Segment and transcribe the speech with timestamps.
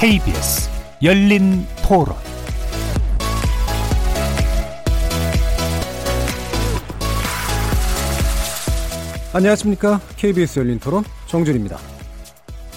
[0.00, 0.70] KBS
[1.02, 2.14] 열린 토론
[9.32, 10.00] 안녕하십니까.
[10.16, 11.78] KBS 열린 토론 정준입니다.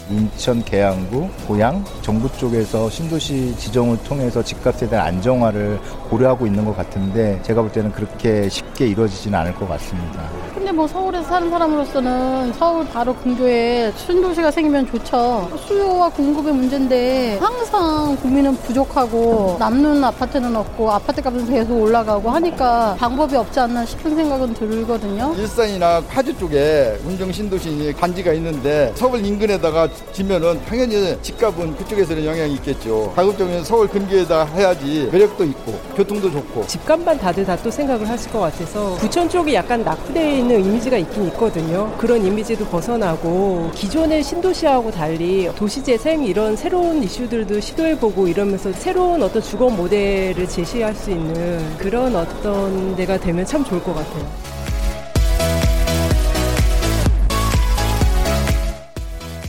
[0.09, 5.79] 인천 계양구 고양 정부 쪽에서 신도시 지정을 통해서 집값에 대한 안정화를
[6.09, 10.40] 고려하고 있는 것 같은데 제가 볼 때는 그렇게 쉽게 이루어지지는 않을 것 같습니다.
[10.71, 15.49] 근데 뭐 서울에서 사는 사람으로서는 서울 바로 근교에 신도시가 생기면 좋죠.
[15.67, 23.35] 수요와 공급의 문제인데 항상 국민은 부족하고 남는 아파트는 없고 아파트 값은 계속 올라가고 하니까 방법이
[23.35, 25.35] 없지 않나 싶은 생각은 들거든요.
[25.37, 33.11] 일산이나 파주 쪽에 운정 신도시 간지가 있는데 서울 인근에다가 지면은 당연히 집값은 그쪽에서는 영향이 있겠죠.
[33.13, 36.65] 가급적이면 서울 근교에다 해야지 매력도 있고 교통도 좋고.
[36.67, 41.27] 집값만 다들 다 또 생각을 하실 것 같아서 부천 쪽이 약간 낙후되어 있는 이미지가 있긴
[41.27, 41.95] 있거든요.
[41.97, 49.69] 그런 이미지도 벗어나고 기존의 신도시하고 달리 도시재생 이런 새로운 이슈들도 시도해보고 이러면서 새로운 어떤 주거
[49.69, 54.51] 모델을 제시할 수 있는 그런 어떤 데가 되면 참 좋을 것 같아요.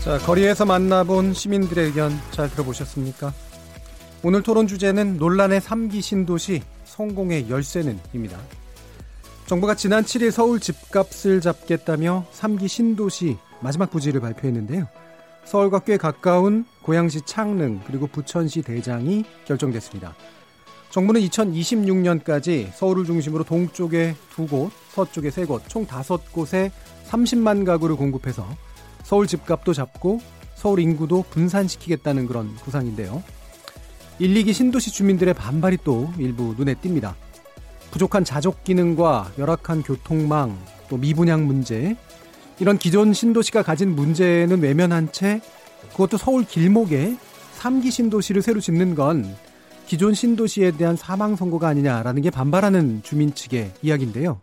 [0.03, 3.33] 자, 거리에서 만나본 시민들의 의견 잘 들어보셨습니까?
[4.25, 8.39] 오늘 토론 주제는 논란의 3기 신도시 성공의 열쇠는입니다.
[9.47, 14.89] 정부가 지난 7일 서울 집값을 잡겠다며 3기 신도시 마지막 부지를 발표했는데요.
[15.45, 20.15] 서울과 꽤 가까운 고양시 창릉 그리고 부천시 대장이 결정됐습니다.
[20.91, 26.71] 정부는 2026년까지 서울을 중심으로 동쪽에 두 곳, 서쪽에 세 곳, 총 다섯 곳에
[27.09, 28.47] 30만 가구를 공급해서
[29.03, 30.21] 서울 집값도 잡고
[30.55, 33.23] 서울 인구도 분산시키겠다는 그런 구상인데요.
[34.19, 37.15] 1, 2기 신도시 주민들의 반발이 또 일부 눈에 띕니다.
[37.93, 40.59] 부족한 자족 기능과 열악한 교통망,
[40.89, 41.95] 또 미분양 문제,
[42.59, 45.41] 이런 기존 신도시가 가진 문제는 외면한 채
[45.91, 47.17] 그것도 서울 길목에
[47.59, 49.37] 3기 신도시를 새로 짓는 건
[49.87, 54.41] 기존 신도시에 대한 사망 선고가 아니냐라는 게 반발하는 주민 측의 이야기인데요.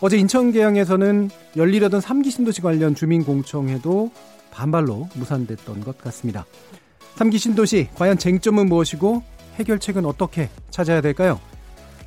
[0.00, 4.10] 어제 인천계양에서는 열리려던 3기 신도시 관련 주민공청회도
[4.50, 6.44] 반발로 무산됐던 것 같습니다.
[7.16, 9.22] 3기 신도시 과연 쟁점은 무엇이고
[9.54, 11.40] 해결책은 어떻게 찾아야 될까요?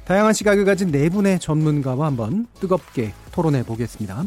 [0.07, 4.23] 다양한 시각을 가진 네 분의 전문가와 한번 뜨겁게 토론해 보겠습니다.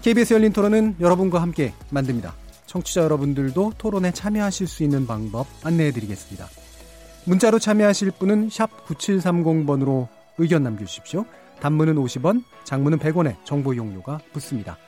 [0.00, 2.34] KBS 열린 토론은 여러분과 함께 만듭니다.
[2.64, 6.48] 청취자 여러분들도 토론에 참여하실 수 있는 방법 안내해 드리겠습니다.
[7.26, 10.08] 문자로 참여하실 분은 9730번으로
[10.38, 11.26] 의견 남겨주십시오.
[11.60, 14.78] 단문은 50원, 장문은 100원의 정보 이용료가 붙습니다.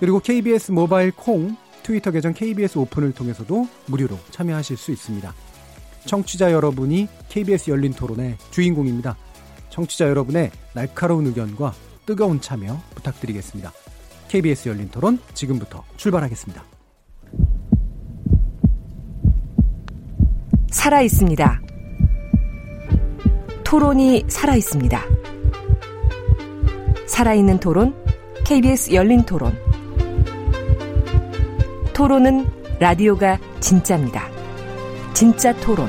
[0.00, 5.32] 그리고 KBS 모바일 콩, 트위터 계정 KBS 오픈을 통해서도 무료로 참여하실 수 있습니다.
[6.06, 9.16] 청취자 여러분이 KBS 열린 토론의 주인공입니다.
[9.70, 11.72] 청취자 여러분의 날카로운 의견과
[12.06, 13.72] 뜨거운 참여 부탁드리겠습니다.
[14.28, 16.64] KBS 열린 토론 지금부터 출발하겠습니다.
[20.70, 21.62] 살아 있습니다.
[23.64, 25.00] 토론이 살아 있습니다.
[27.06, 27.94] 살아있는 토론,
[28.44, 29.56] KBS 열린 토론.
[31.94, 32.46] 토론은
[32.80, 34.33] 라디오가 진짜입니다.
[35.14, 35.86] 진짜 토론,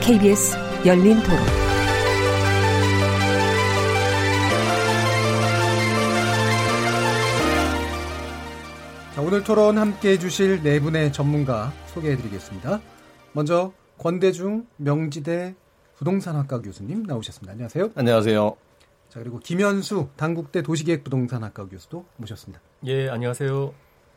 [0.00, 1.38] KBS 열린 토론.
[9.14, 12.80] 자, 오늘 토론 함께 해주실 네 분의 전문가 소개해드리겠습니다.
[13.34, 15.54] 먼저 권대중 명지대
[15.94, 17.52] 부동산학과 교수님 나오셨습니다.
[17.52, 17.90] 안녕하세요.
[17.94, 18.56] 안녕하세요.
[19.10, 22.60] 자, 그리고 김현수 당국대 도시계획부동산학과 교수도 모셨습니다.
[22.86, 23.72] 예, 안녕하세요.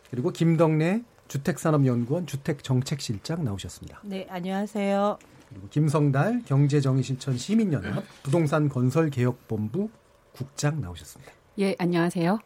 [0.10, 4.02] 그리고 김덕래 주택산업연구원 주택정책실장 나오셨습니다.
[4.04, 5.18] 네, 안녕하세요.
[5.50, 9.90] 그리고 김성달 경제정의실천 시민연합 부동산건설개혁본부
[10.34, 11.32] 국장 나오셨습니다.
[11.60, 12.38] 예, 안녕하세요.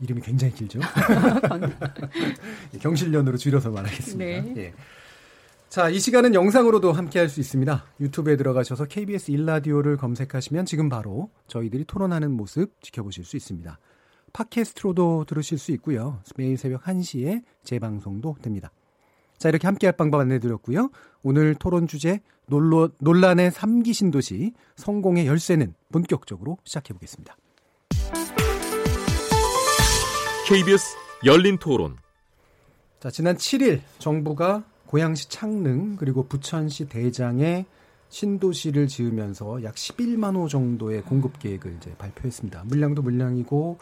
[0.00, 0.80] 이름이 굉장히 길죠?
[2.80, 4.24] 경실련으로 줄여서 말하겠습니다.
[4.54, 4.54] 네.
[4.56, 4.74] 예.
[5.68, 7.84] 자, 이 시간은 영상으로도 함께 할 수 있습니다.
[8.00, 13.78] 유튜브에 들어가셔서 KBS 일라디오를 검색하시면 지금 바로 저희들이 토론하는 모습 지켜보실 수 있습니다.
[14.32, 16.20] 팟캐스트로도 들으실 수 있고요.
[16.36, 18.70] 매일 새벽 1시에 재방송도 됩니다.
[19.38, 20.90] 자, 이렇게 함께 할 방법 안내 드렸고요.
[21.22, 27.36] 오늘 토론 주제 논로, 논란의 3기 신도시 성공의 열쇠는 본격적으로 시작해 보겠습니다.
[30.46, 31.96] KBS 열린 토론.
[33.00, 37.64] 자, 지난 7일 정부가 고양시 창릉 그리고 부천시 대장에
[38.10, 42.64] 신도시를 지으면서 약 11만 호 정도의 공급 계획을 이제 발표했습니다.
[42.66, 43.78] 물량도 물량이고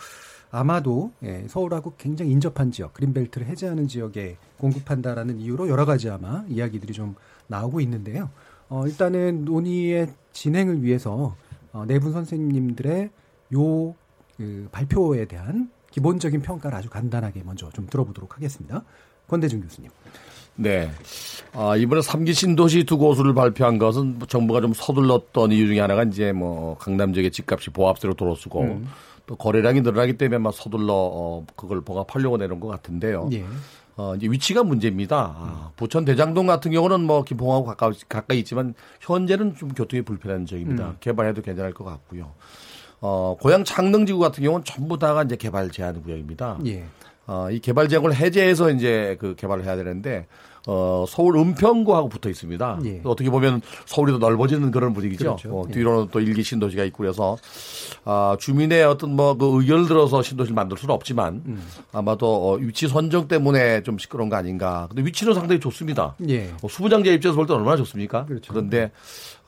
[0.50, 6.93] 아마도 예, 서울하고 굉장히 인접한 지역, 그린벨트를 해제하는 지역에 공급한다라는 이유로 여러 가지 아마 이야기들이
[6.93, 7.14] 좀
[7.47, 8.31] 나오고 있는데요.
[8.69, 11.37] 어, 일단은 논의의 진행을 위해서
[11.73, 13.11] 어, 네분 선생님들의
[13.55, 13.94] 요
[14.37, 18.85] 그, 발표에 대한 기본적인 평가를 아주 간단하게 먼저 좀 들어보도록 하겠습니다.
[19.29, 19.91] 권대중 교수님.
[20.56, 20.91] 네.
[21.52, 26.02] 아, 이번에 3기 신도시 두 곳을 발표한 것은 뭐 정부가 좀 서둘렀던 이유 중에 하나가
[26.02, 28.87] 이제 뭐 강남 지역의 집값이 보합세로 들어서고 음.
[29.30, 33.30] 또 거래량이 늘어나기 때문에 막 서둘러 어, 그걸 봉합하려고 내놓은 것 같은데요.
[33.32, 33.44] 예.
[33.96, 35.16] 어, 이제 위치가 문제입니다.
[35.16, 40.84] 아, 부천 대장동 같은 경우는 뭐 김포하고 가까이, 가까이 있지만 현재는 좀 교통이 불편한 지역입니다.
[40.84, 40.96] 음.
[40.98, 42.32] 개발해도 괜찮을 것 같고요.
[43.00, 46.58] 어, 고향 창릉지구 같은 경우는 전부 다가 이제 개발 제한 구역입니다.
[46.66, 46.82] 예.
[47.28, 50.26] 어, 이 개발 제한을 해제해서 이제 그 개발을 해야 되는데
[50.66, 52.80] 어, 서울 은평구하고 붙어 있습니다.
[52.84, 53.00] 예.
[53.04, 55.36] 어떻게 보면 서울이 더 넓어지는 그런 분위기죠.
[55.36, 55.48] 그렇죠.
[55.50, 55.72] 어, 예.
[55.72, 57.36] 뒤로는 또 일기 신도시가 있고 그래서
[58.04, 61.62] 아, 주민의 어떤 뭐 그 의견을 들어서 신도시를 만들 수는 없지만 음.
[61.92, 64.86] 아마도 어, 위치 선정 때문에 좀 시끄러운 거 아닌가.
[64.88, 66.14] 근데 위치는 상당히 좋습니다.
[66.28, 66.52] 예.
[66.62, 68.26] 어, 수부장제 입장에서 볼 때 얼마나 좋습니까?
[68.26, 68.52] 그렇죠.
[68.52, 68.90] 그런데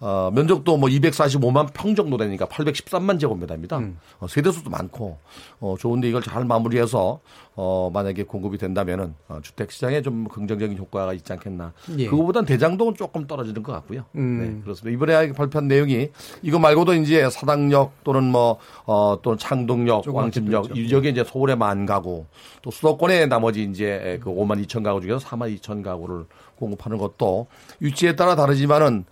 [0.01, 3.79] 어, 면적도 뭐 245만 평 정도 되니까 813만 제곱미터입니다.
[3.79, 3.99] 음.
[4.19, 5.19] 어, 세대수도 많고
[5.61, 7.21] 어, 좋은데 이걸 잘 마무리해서
[7.55, 11.73] 어, 만약에 공급이 된다면은 어, 주택 시장에 좀 긍정적인 효과가 있지 않겠나.
[11.99, 12.07] 예.
[12.09, 14.05] 그거보단 대장동은 조금 떨어지는 것 같고요.
[14.17, 14.39] 음.
[14.41, 14.95] 네, 그렇습니다.
[14.95, 16.11] 이번에 발표한 내용이
[16.43, 21.87] 이거 말고도 이제 사당역 또는 뭐 어, 또는 창동역, 왕십역 이 지역에 이제 서울에 만
[21.87, 22.27] 가구
[22.63, 26.25] 또 수도권에 나머지 이제 그 5만 2천 가구 중에서 4만 2천 가구를
[26.57, 27.49] 공급하는 것도
[27.81, 29.05] 위치에 따라 다르지만은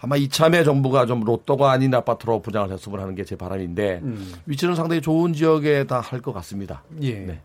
[0.00, 4.32] 아마 이참에 정부가 좀 로또가 아닌 아파트로 부장을 했으면 하는 게 제 바람인데 음.
[4.46, 6.82] 위치는 상당히 좋은 지역에 다 할 것 같습니다.
[7.02, 7.14] 예.
[7.14, 7.40] 네.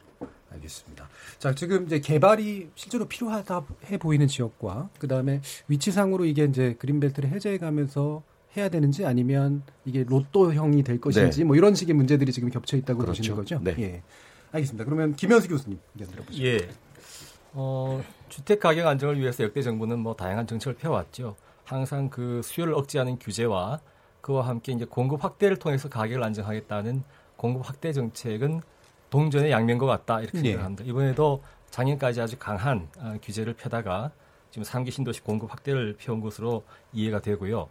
[0.53, 1.09] 알겠습니다.
[1.39, 7.29] 자, 지금 이제 개발이 실제로 필요하다 해 보이는 지역과 그 다음에 위치상으로 이게 이제 그린벨트를
[7.29, 8.23] 해제해 가면서
[8.55, 11.45] 해야 되는지 아니면 이게 로또형이 될 것인지 네.
[11.45, 13.19] 뭐 이런 식의 문제들이 지금 겹쳐 있다고 그렇죠.
[13.19, 13.59] 보시는 거죠?
[13.63, 13.75] 네.
[13.79, 14.03] 예.
[14.51, 14.85] 알겠습니다.
[14.85, 16.45] 그러면 김현수 교수님 의견 들어보시죠.
[16.45, 16.69] 예.
[17.53, 21.35] 어, 주택 가격 안정을 위해서 역대 정부는 뭐 다양한 정책을 펴왔죠.
[21.63, 23.79] 항상 그 수요를 억제하는 규제와
[24.21, 27.03] 그와 함께 이제 공급 확대를 통해서 가격을 안정하겠다는
[27.35, 28.61] 공급 확대 정책은
[29.13, 30.49] 동전의 양면과 같다 이렇게 네.
[30.49, 30.83] 생각합니다.
[30.85, 34.09] 이번에도 작년까지 아주 강한 어, 규제를 펴다가
[34.49, 36.63] 지금 3기 신도시 공급 확대를 펴온 것으로
[36.93, 37.69] 이해가 되고요.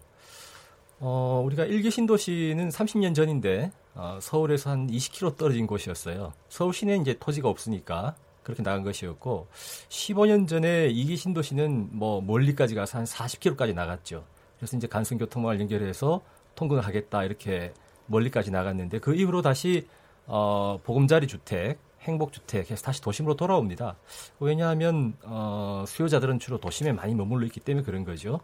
[1.00, 6.32] 어, 우리가 1기 신도시는 30년 전인데 어, 서울에서 한 20km 떨어진 곳이었어요.
[6.48, 8.14] 서울 시내에 이제 토지가 없으니까
[8.44, 9.48] 그렇게 나간 것이었고
[9.88, 14.24] 15년 전에 이기 신도시는 뭐 멀리까지 가서 한 40km까지 나갔죠.
[14.58, 16.20] 그래서 이제 간선 교통망을 연결해서
[16.54, 17.72] 통근을 하겠다 이렇게
[18.06, 19.88] 멀리까지 나갔는데 그 이후로 다시
[20.34, 23.96] 어 보금자리 주택, 행복 주택 해서 다시 도심으로 돌아옵니다.
[24.40, 28.40] 왜냐하면 어 수요자들은 주로 도심에 많이 머물러 있기 때문에 그런 거죠.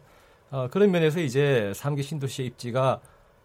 [0.50, 3.00] 어 그런 면에서 이제 3기 신도시의 입지가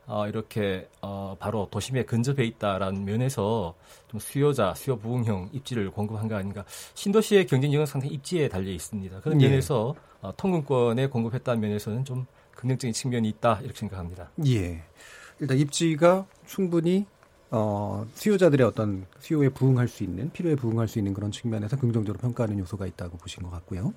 [0.06, 3.74] 어, 이렇게 어, 바로 도심에 근접해 있다라는 면에서
[4.10, 6.66] 좀 수요자, 수요 부흥형 입지를 공급한 거 아닌가.
[6.94, 9.22] 신도시의 경쟁력은 상당히 입지에 달려 있습니다.
[9.22, 9.48] 그런 예.
[9.48, 12.26] 면에서 어, 통근권에 공급했다는 면에서는 좀
[12.56, 14.30] 긍정적인 측면이 있다 이렇게 생각합니다.
[14.46, 14.84] 예.
[15.40, 17.06] 일단 입지가 충분히
[17.56, 22.58] 어, 수요자들의 어떤 수요에 부응할 수 있는 필요에 부응할 수 있는 그런 측면에서 긍정적으로 평가하는
[22.58, 23.94] 요소가 있다고 보신 것 같고요.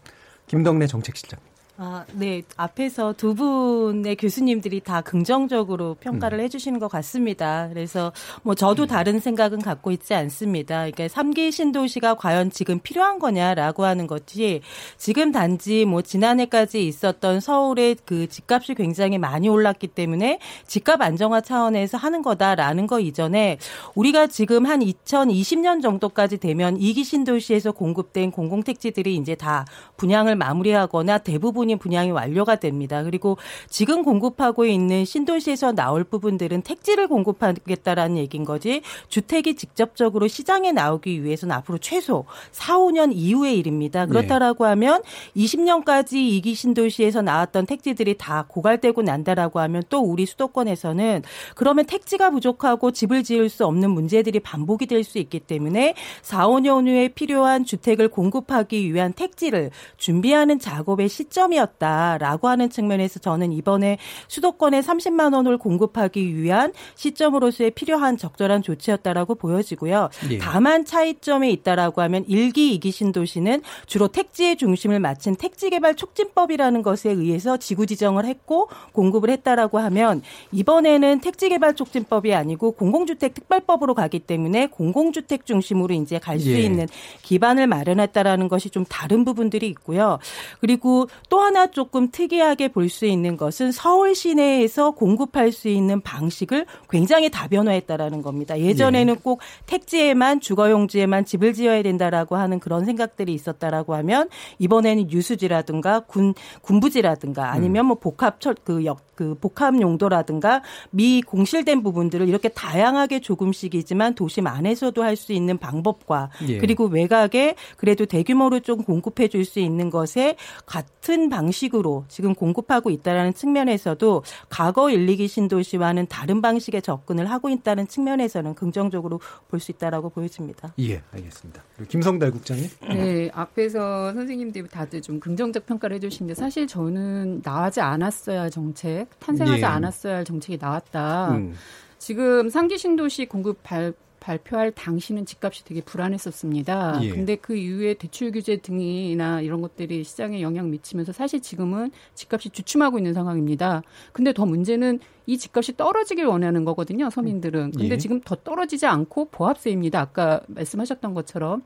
[0.47, 1.56] 김덕래 정책실장님.
[1.79, 2.43] 아, 네.
[2.57, 6.45] 앞에서 두 분의 교수님들이 다 긍정적으로 평가를 음.
[6.45, 7.69] 해주시는 것 같습니다.
[7.69, 8.13] 그래서
[8.43, 8.89] 뭐 저도 음.
[8.89, 10.91] 다른 생각은 갖고 있지 않습니다.
[10.91, 14.63] 그러니까 3기 신도시가 과연 지금 필요한 거냐라고 하는 것이
[14.97, 21.99] 지금 단지 뭐 지난해까지 있었던 서울의 그 집값이 굉장히 많이 올랐기 때문에 집값 안정화 차원에서
[21.99, 23.59] 하는 거다라는 거 이전에
[23.95, 29.67] 우리가 지금 한 2020년 정도까지 되면 2기 신도시에서 공급된 공공택지들이 이제 다
[29.99, 33.03] 분양을 마무리하거나 대부분 대부분이 분양이 완료가 됩니다.
[33.03, 33.37] 그리고
[33.69, 41.55] 지금 공급하고 있는 신도시에서 나올 부분들은 택지를 공급하겠다라는 얘기인 거지 주택이 직접적으로 시장에 나오기 위해서는
[41.57, 44.07] 앞으로 최소 4, 5년 이후의 일입니다.
[44.07, 44.69] 그렇다라고 네.
[44.71, 45.03] 하면
[45.37, 51.23] 20년까지 이기 신도시에서 나왔던 택지들이 다 고갈되고 난다라고 하면 또 우리 수도권에서는
[51.55, 56.89] 그러면 택지가 부족하고 집을 지을 수 없는 문제들이 반복이 될 수 있기 때문에 4, 5년
[56.89, 63.99] 후에 필요한 주택을 공급하기 위한 택지를 준비하는 작업의 시점이 시점이었다라고 하는 측면에서 저는 이번에
[64.29, 70.11] 수도권에 30만 원을 공급하기 위한 시점으로서의 필요한 적절한 조치였다라고 보여지고요.
[70.31, 70.39] 예.
[70.39, 77.57] 다만 차이점이 있다라고 하면 1기, 2기 신도시는 주로 택지의 중심을 마친 택지개발 촉진법이라는 것에 의해서
[77.57, 80.23] 지구 지정을 했고 공급을 했다라고 하면
[80.53, 86.61] 이번에는 택지개발 촉진법이 아니고 공공주택 특별법으로 가기 때문에 공공주택 중심으로 이제 갈수 예.
[86.61, 86.87] 있는
[87.23, 90.19] 기반을 마련했다라는 것이 좀 다른 부분들이 있고요.
[90.61, 96.67] 그리고 또 하나 조금 특이하게 볼 수 있는 것은 서울 시내에서 공급할 수 있는 방식을
[96.89, 98.59] 굉장히 다변화했다라는 겁니다.
[98.59, 99.21] 예전에는 네.
[99.23, 107.53] 꼭 택지에만 주거용지에만 집을 지어야 된다라고 하는 그런 생각들이 있었다라고 하면 이번에는 유수지라든가 군 군부지라든가
[107.53, 115.03] 아니면 뭐 복합 철그 역그 복합 용도라든가 미 공실된 부분들을 이렇게 다양하게 조금씩이지만 도심 안에서도
[115.03, 116.59] 할 수 있는 방법과 예.
[116.59, 123.33] 그리고 외곽에 그래도 대규모로 좀 공급해 줄 수 있는 것에 같은 방식으로 지금 공급하고 있다라는
[123.33, 130.11] 측면에서도 과거 1, 2기 신도시와는 다른 방식의 접근을 하고 있다는 측면에서는 긍정적으로 볼 수 있다라고
[130.11, 130.75] 보여집니다.
[130.81, 131.63] 예, 알겠습니다.
[131.85, 132.69] 김성달 국장님.
[132.89, 139.61] 네, 앞에서 선생님들이 다들 좀 긍정적 평가를 해주시는데 사실 저는 나하지 않았어야 할 정책, 탄생하지
[139.61, 139.65] 예.
[139.65, 141.33] 않았어야 할 정책이 나왔다.
[141.33, 141.55] 음.
[141.99, 143.93] 지금 상기 신도시 공급 발
[144.27, 146.99] 발표할 당시는 집값이 되게 불안했었습니다.
[147.03, 147.11] 예.
[147.11, 152.99] 근데 그 이후에 대출 규제 등이나 이런 것들이 시장에 영향 미치면서 사실 지금은 집값이 주춤하고
[152.99, 153.83] 있는 상황입니다.
[154.13, 157.71] 근데 더 문제는 이 집값이 떨어지길 원하는 거거든요, 서민들은.
[157.71, 157.99] 근데 예.
[157.99, 160.01] 지금 더 떨어지지 않고 보합세입니다.
[160.01, 161.63] 아까 말씀하셨던 것처럼.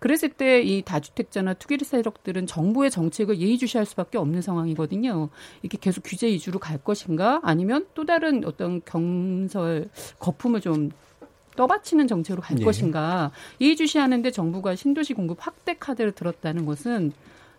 [0.00, 5.28] 그랬을 때 이 다주택자나 투기리 세력들은 정부의 정책을 예의주시할 수밖에 없는 상황이거든요.
[5.62, 10.90] 이게 계속 규제 위주로 갈 것인가 아니면 또 다른 어떤 경설 거품을 좀
[11.60, 12.64] 떠받치는 정책으로 갈 예.
[12.64, 17.12] 것인가 예의주시하는데 정부가 신도시 공급 확대 카드를 들었다는 것은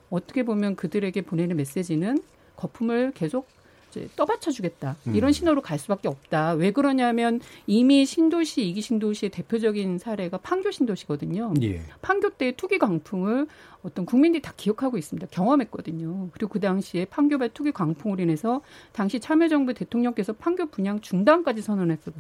[0.10, 2.18] 어떻게 보면 그들에게 보내는 메시지는
[2.56, 3.48] 거품을 계속
[4.16, 5.16] 떠받쳐주겠다 음.
[5.16, 6.54] 이런 신호로 갈 수밖에 없다.
[6.54, 11.54] 왜 그러냐면 이미 신도시 이기 신도시의 대표적인 사례가 판교 신도시거든요.
[11.62, 11.82] 예.
[12.02, 13.46] 판교 때 투기 광풍을
[13.84, 15.28] 어떤 국민들이 다 기억하고 있습니다.
[15.30, 16.30] 경험했거든요.
[16.32, 18.62] 그리고 그 당시에 판교발 투기 광풍으로 인해서
[18.94, 22.14] 당시 참여정부 대통령께서 판교 분양 중단까지 선언했던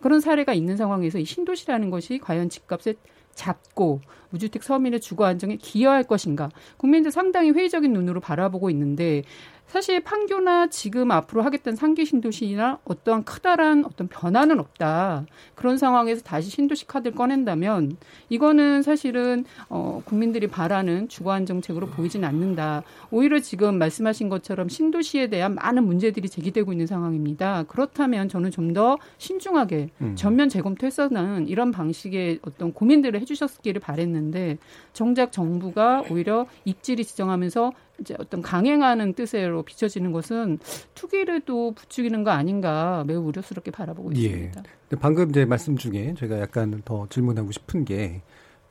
[0.00, 2.94] 그런 사례가 있는 상황에서 이 신도시라는 것이 과연 집값에
[3.34, 4.00] 잡고
[4.30, 6.50] 무주택 서민의 주거 안정에 기여할 것인가?
[6.78, 9.22] 국민들 상당히 회의적인 눈으로 바라보고 있는데
[9.66, 15.26] 사실 판교나 지금 앞으로 하겠다는 상기 신도시나 어떠한 크다란 어떤 변화는 없다.
[15.54, 17.96] 그런 상황에서 다시 신도시 카드를 꺼낸다면
[18.28, 22.82] 이거는 사실은 어 국민들이 바라는 주거 안 정책으로 보이진 않는다.
[23.10, 27.64] 오히려 지금 말씀하신 것처럼 신도시에 대한 많은 문제들이 제기되고 있는 상황입니다.
[27.64, 30.16] 그렇다면 저는 좀 더 신중하게 음.
[30.16, 34.58] 전면 재검토해서는 이런 방식의 어떤 고민들을 해주셨기를 바랬는데
[34.92, 40.58] 정작 정부가 오히려 입지를 지정하면서 이제 어떤 강행하는 뜻으로 비춰지는 것은
[40.94, 44.20] 투기를도 부추기는 거 아닌가 매우 우려스럽게 바라보고 예.
[44.20, 44.62] 있습니다.
[44.88, 48.22] 근데 방금 이제 말씀 중에 제가 약간 더 질문하고 싶은 게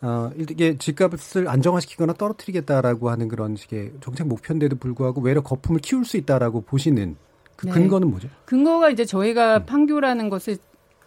[0.01, 6.17] 어, 이게 집값을 안정화시키거나 떨어뜨리겠다라고 하는 그런 식의 정책 목표인데도 불구하고 외려 거품을 키울 수
[6.17, 7.15] 있다라고 보시는
[7.55, 7.71] 그 네.
[7.71, 8.27] 근거는 뭐죠?
[8.45, 9.65] 근거가 이제 저희가 음.
[9.65, 10.57] 판교라는 것을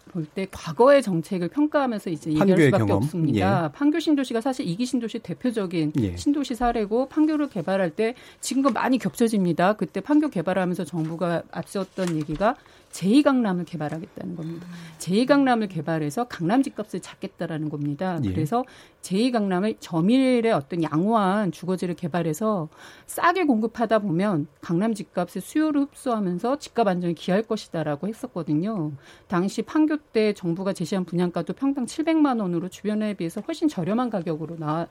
[0.09, 3.03] 볼 때 과거의 정책을 평가하면서 이제 얘기할 수밖에 경험.
[3.03, 3.65] 없습니다.
[3.65, 3.77] 예.
[3.77, 6.17] 판교 신도시가 사실 이기 신도시 대표적인 예.
[6.17, 9.73] 신도시 사례고 판교를 개발할 때 지금과 많이 겹쳐집니다.
[9.73, 12.55] 그때 판교 개발하면서 정부가 앞섰던 얘기가
[12.91, 14.67] 제2강남을 개발하겠다는 겁니다.
[14.97, 18.19] 제2강남을 개발해서 강남 집값을 잡겠다라는 겁니다.
[18.23, 18.31] 예.
[18.31, 18.65] 그래서
[19.01, 22.69] 제2강남을 점일의 어떤 양호한 주거지를 개발해서
[23.07, 28.91] 싸게 공급하다 보면 강남 집값의 수요를 흡수하면서 집값 안정에 기할 것이다라고 했었거든요.
[29.27, 34.87] 당시 판교 때 정부가 제시한 분양가도 평당 700만 원으로 주변에 비해서 훨씬 저렴한 가격으로 나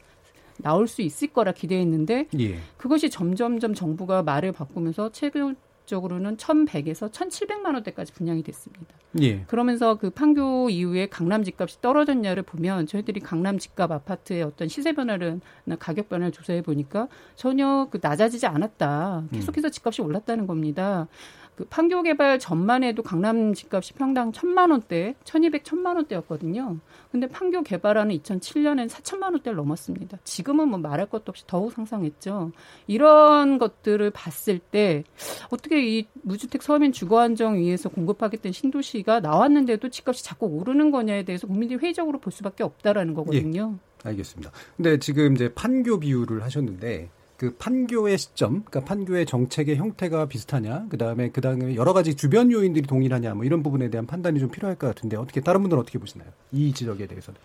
[0.61, 2.59] 나올 수 있을 거라 기대했는데 예.
[2.77, 5.57] 그것이 점점점 정부가 말을 바꾸면서 최근
[5.89, 8.95] 적으로는 1,100에서 1,700만 원대까지 분양이 됐습니다.
[9.21, 9.41] 예.
[9.49, 15.41] 그러면서 그 판교 이후에 강남 집값이 떨어졌냐를 보면 저희들이 강남 집값 아파트의 어떤 시세 변화를
[15.81, 19.25] 가격 변화를 조사해 보니까 전혀 그 낮아지지 않았다.
[19.33, 21.09] 계속해서 집값이 올랐다는 겁니다.
[21.57, 26.77] 그 판교 개발 전만 해도 강남 집값이 평당 천만 원대, 천이백 천만 원대였거든요.
[27.11, 30.19] 근데 판교 개발하는 2007년엔 4천만 원대를 넘었습니다.
[30.25, 32.53] 지금은 뭐 말할 것도 없이 더욱 상상했죠.
[32.87, 35.05] 이런 것들을 봤을 때
[35.51, 41.47] 어떻게 이 무주택 서민 주거 안정 위해서 공급하겠다는 신도시가 나왔는데도 집값이 자꾸 오르는 거냐에 대해서
[41.47, 43.79] 국민들이 회의적으로 볼 수밖에 없다라는 거거든요.
[44.05, 44.53] 알겠습니다.
[44.77, 50.99] 근데 지금 이제 판교 비유를 하셨는데 그 판교의 시점, 그러니까 판교의 정책의 형태가 비슷하냐, 그
[50.99, 54.77] 다음에 그 다음에 여러 가지 주변 요인들이 동일하냐, 뭐 이런 부분에 대한 판단이 좀 필요할
[54.77, 56.29] 것 같은데 어떻게 다른 분들은 어떻게 보시나요?
[56.51, 57.39] 이 지적에 대해서는.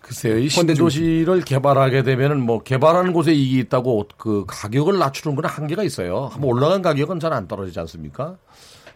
[0.00, 5.82] 글쎄요, 이 신도시를 개발하게 되면은 뭐 개발하는 곳에 이익이 있다고 그 가격을 낮추는 건 한계가
[5.82, 6.26] 있어요.
[6.26, 8.36] 한번 올라간 가격은 잘 안 떨어지지 않습니까?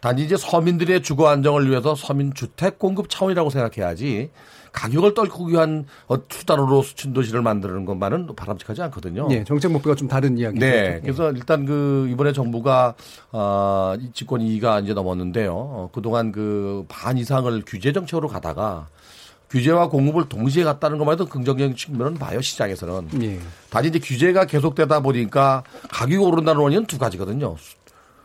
[0.01, 4.31] 단지 이제 서민들의 주거 안정을 위해서 서민 주택 공급 차원이라고 생각해야지
[4.73, 9.29] 가격을 떨고 위한 어, 수단으로 신도시를 만드는 것만은 바람직하지 않거든요.
[9.31, 10.65] 예, 정책 목표가 좀 다른 이야기죠.
[10.65, 11.01] 네.
[11.03, 12.95] 그래서 일단 그 이번에 정부가
[13.33, 15.53] 어, 이 집권 2가 이제 넘었는데요.
[15.53, 18.89] 어, 그동안 그 반 이상을 규제 정책으로 가다가
[19.51, 23.09] 규제와 공급을 동시에 갔다는 것만 해도 긍정적인 측면은 봐요, 시장에서는.
[23.23, 23.41] 예.
[23.71, 27.57] 단지 이제 규제가 계속되다 보니까 가격이 오른다는 원인은 두 가지거든요.
[27.59, 27.75] 수-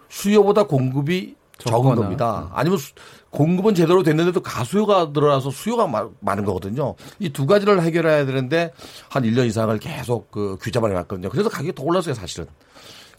[0.09, 1.95] 수요보다 공급이 적은.
[1.95, 2.51] 겁니다.
[2.53, 2.93] 아니면 수-
[3.39, 6.95] 공급은 제대로 됐는데도 가수요가 늘어나서 수요가 마- 많은 거거든요.
[7.19, 8.71] 이 두 가지를 해결해야 되는데
[9.09, 11.29] 한 1년 이상을 계속 그 규제만 해왔거든요.
[11.29, 12.47] 그래서 가격이 더 올랐어요, 사실은.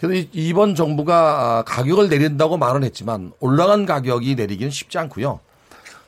[0.01, 5.41] 그래서 이- 이번 정부가 아, 가격을 내린다고 말은 했지만 올라간 가격이 내리기는 쉽지 않고요.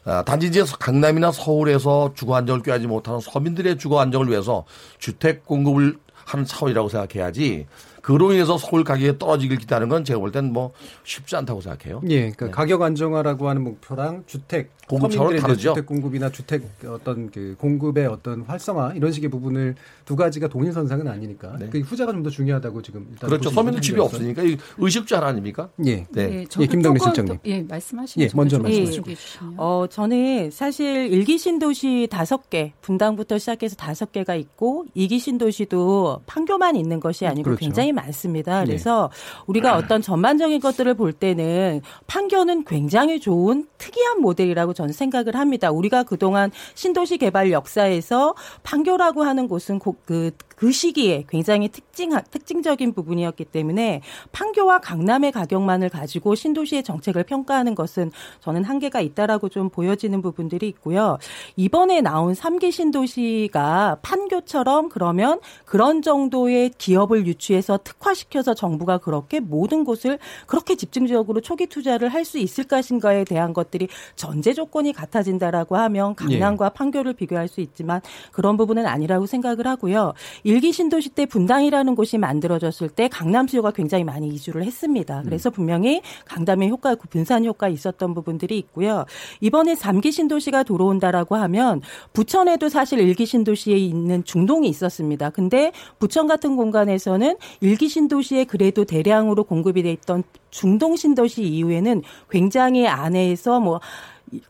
[0.07, 4.65] 아, 단지 이제 강남이나 서울에서 주거 안정을 꾀하지 못하는 서민들의 주거 안정을 위해서
[4.99, 7.67] 주택 공급을 하는 차원이라고 생각해야지
[8.03, 10.73] 그로 인해서 서울 가격이 떨어지길 기다리는 건 제가 볼 때는 뭐
[11.05, 12.01] 쉽지 않다고 생각해요.
[12.09, 12.53] 예, 그러니까 네.
[12.53, 15.75] 가격 안정화라고 하는 목표랑 주택 공급처럼 다르죠.
[15.75, 19.75] 주택 공급이나 주택 어떤 그 공급의 어떤 활성화 이런 식의 부분을
[20.05, 21.69] 두 가지가 동일선상은 아니니까 네.
[21.71, 23.51] 그 후자가 좀 더 중요하다고 지금 일단 그렇죠.
[23.51, 24.43] 서민들 집이 없으니까
[24.79, 25.69] 의식주 하나 아닙니까?
[25.87, 26.23] 예, 네.
[26.33, 27.39] 예, 예 김동민 실장님.
[27.45, 28.21] 예, 말씀하시죠.
[28.21, 29.03] 예, 먼저 말씀하시죠.
[29.09, 29.15] 예,
[29.57, 36.77] 어, 저는 사실 일기 신도시 다섯 개 분당부터 시작해서 다섯 개가 있고 이기 신도시도 판교만
[36.77, 37.61] 있는 것이 아니고 그렇죠.
[37.61, 38.61] 굉장히 많습니다.
[38.61, 38.67] 네.
[38.67, 39.43] 그래서 네.
[39.47, 45.71] 우리가 어떤 전반적인 것들을 볼 때는 판교는 굉장히 좋은 특이한 모델이라고 저는 생각을 합니다.
[45.71, 53.45] 우리가 그동안 신도시 개발 역사에서 판교라고 하는 곳은 그, 그 시기에 굉장히 특징, 특징적인 부분이었기
[53.47, 58.11] 때문에 판교와 강남의 가격만을 가지고 신도시의 정책을 평가하는 것은
[58.41, 61.19] 저는 한계가 있다라고 좀 보여지는 부분들이 있고요.
[61.57, 70.19] 이번에 나온 3기 신도시가 판교처럼 그러면 그런 정도의 기업을 유치해서 특화시켜서 정부가 그렇게 모든 곳을
[70.47, 76.67] 그렇게 집중적으로 초기 투자를 할 수 있을 것인가에 대한 것들이 전제 조건이 같아진다라고 하면 강남과
[76.67, 76.71] 예.
[76.75, 80.13] 판교를 비교할 수 있지만 그런 부분은 아니라고 생각을 하고요.
[80.49, 85.21] 일기 신도시 때 분당이라는 곳이 만들어졌을 때 강남 수요가 굉장히 많이 이주를 했습니다.
[85.23, 89.05] 그래서 분명히 강남의 효과, 분산 효과 있었던 부분들이 있고요.
[89.43, 91.83] 이번에 3기 신도시가 들어온다라고 하면
[92.15, 95.29] 부천에도 사실 일기 신도시에 있는 중동이 있었습니다.
[95.29, 102.01] 근데 부천 같은 공간에서는 일기 신도시에 그래도 대량으로 공급이 돼 있던 중동 신도시 이후에는
[102.31, 103.81] 굉장히 안에서 뭐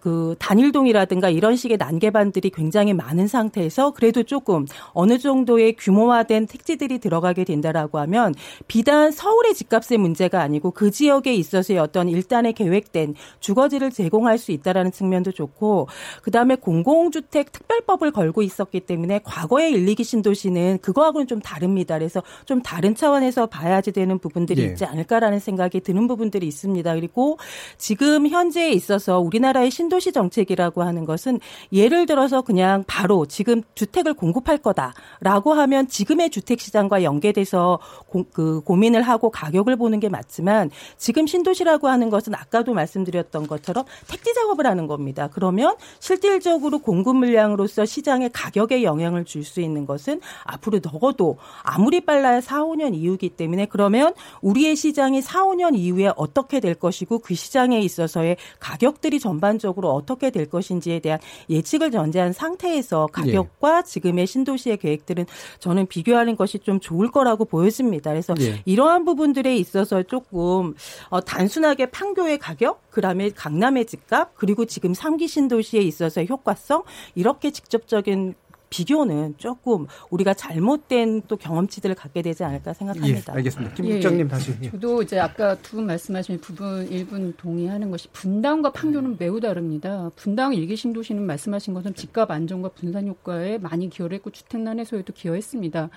[0.00, 7.44] 그 단일동이라든가 이런 식의 난개반들이 굉장히 많은 상태에서 그래도 조금 어느 정도의 규모화된 택지들이 들어가게
[7.44, 8.34] 된다라고 하면
[8.66, 14.92] 비단 서울의 집값의 문제가 아니고 그 지역에 있어서의 어떤 일단의 계획된 주거지를 제공할 수 있다라는
[14.92, 15.88] 측면도 좋고
[16.22, 21.96] 그다음에 공공주택 특별법을 걸고 있었기 때문에 과거의 1, 2기 신도시는 그거하고는 좀 다릅니다.
[21.98, 24.66] 그래서 좀 다른 차원에서 봐야지 되는 부분들이 예.
[24.66, 26.94] 있지 않을까라는 생각이 드는 부분들이 있습니다.
[26.94, 27.38] 그리고
[27.76, 31.40] 지금 현재에 있어서 우리나라의 신도시 정책이라고 하는 것은
[31.72, 38.60] 예를 들어서 그냥 바로 지금 주택을 공급할 거다라고 하면 지금의 주택 시장과 연계돼서 고, 그
[38.60, 44.66] 고민을 하고 가격을 보는 게 맞지만 지금 신도시라고 하는 것은 아까도 말씀드렸던 것처럼 택지 작업을
[44.66, 45.28] 하는 겁니다.
[45.32, 52.40] 그러면 실질적으로 공급 물량으로서 시장의 가격에 영향을 줄 수 있는 것은 앞으로 적어도 아무리 빨라야
[52.40, 57.80] 4, 5년 이후이기 때문에 그러면 우리의 시장이 4, 5년 이후에 어떻게 될 것이고 그 시장에
[57.80, 61.18] 있어서의 가격들이 전반 전반적으로 어떻게 될 것인지에 대한
[61.50, 63.82] 예측을 전제한 상태에서 가격과 예.
[63.84, 65.26] 지금의 신도시의 계획들은
[65.58, 68.10] 저는 비교하는 것이 좀 좋을 거라고 보여집니다.
[68.10, 68.62] 그래서 예.
[68.64, 70.74] 이러한 부분들에 있어서 조금
[71.10, 78.34] 어, 단순하게 판교의 가격, 그다음에 강남의 집값, 그리고 지금 3기 신도시에 있어서의 효과성 이렇게 직접적인
[78.70, 83.32] 비교는 조금 우리가 잘못된 또 경험치들을 갖게 되지 않을까 생각합니다.
[83.32, 83.74] 예, 알겠습니다.
[83.74, 84.54] 김 국장님 예, 다시.
[84.62, 84.70] 예.
[84.70, 90.10] 저도 이제 아까 두 분 말씀하신 부분 일분 동의하는 것이 분당과 판교는 매우 다릅니다.
[90.16, 95.90] 분당 일기 신도시는 말씀하신 것처럼 집값 안정과 분산 효과에 많이 기여를 했고 주택난 해소에도 기여했습니다.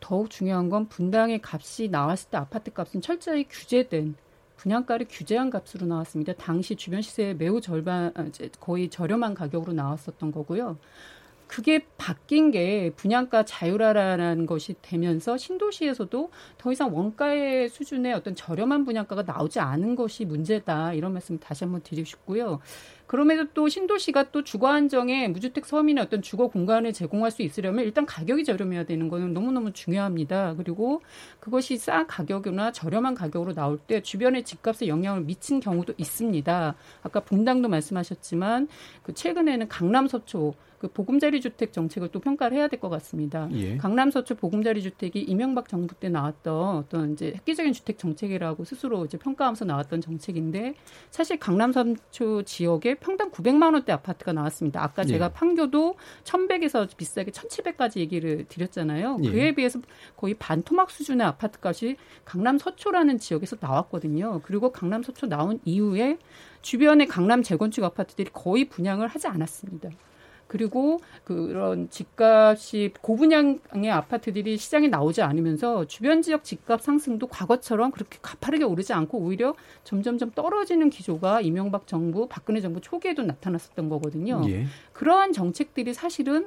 [0.00, 4.16] 더욱 중요한 건 분당의 값이 나왔을 때 아파트 값은 철저히 규제된
[4.56, 6.32] 분양가를 규제한 값으로 나왔습니다.
[6.34, 8.26] 당시 주변 시세의 매우 절반, 아,
[8.60, 10.78] 거의 저렴한 가격으로 나왔었던 거고요.
[11.54, 19.22] 그게 바뀐 게 분양가 자율화라는 것이 되면서 신도시에서도 더 이상 원가의 수준의 어떤 저렴한 분양가가
[19.22, 20.94] 나오지 않은 것이 문제다.
[20.94, 22.58] 이런 말씀 다시 한번 드리고 싶고요.
[23.06, 28.04] 그럼에도 또 신도시가 또 주거 안정에 무주택 서민의 어떤 주거 공간을 제공할 수 있으려면 일단
[28.04, 30.54] 가격이 저렴해야 되는 거는 너무너무 중요합니다.
[30.56, 31.02] 그리고
[31.38, 36.74] 그것이 싼 가격이나 저렴한 가격으로 나올 때 주변의 집값에 영향을 미친 경우도 있습니다.
[37.04, 38.66] 아까 분당도 말씀하셨지만
[39.04, 43.48] 그 최근에는 강남 서초 그 보금자리 주택 정책을 또 평가를 해야 될 것 같습니다.
[43.52, 43.78] 예.
[43.78, 49.16] 강남 서초 보금자리 주택이 이명박 정부 때 나왔던 어떤 이제 획기적인 주택 정책이라고 스스로 이제
[49.16, 50.74] 평가하면서 나왔던 정책인데
[51.10, 54.82] 사실 강남 서초 지역에 평당 900만 원대 아파트가 나왔습니다.
[54.82, 55.06] 아까 예.
[55.06, 55.94] 제가 판교도
[56.24, 59.18] 1100에서 비싸게 1700까지 얘기를 드렸잖아요.
[59.22, 59.30] 예.
[59.30, 59.80] 그에 비해서
[60.16, 64.42] 거의 반토막 수준의 아파트 값이 강남 서초라는 지역에서 나왔거든요.
[64.44, 66.18] 그리고 강남 서초 나온 이후에
[66.60, 69.88] 주변의 강남 재건축 아파트들이 거의 분양을 하지 않았습니다.
[70.54, 78.62] 그리고 그런 집값이 고분양의 아파트들이 시장에 나오지 않으면서 주변 지역 집값 상승도 과거처럼 그렇게 가파르게
[78.62, 84.42] 오르지 않고 오히려 점점점 떨어지는 기조가 이명박 정부, 박근혜 정부 초기에도 나타났었던 거거든요.
[84.48, 84.66] 예.
[84.92, 86.46] 그러한 정책들이 사실은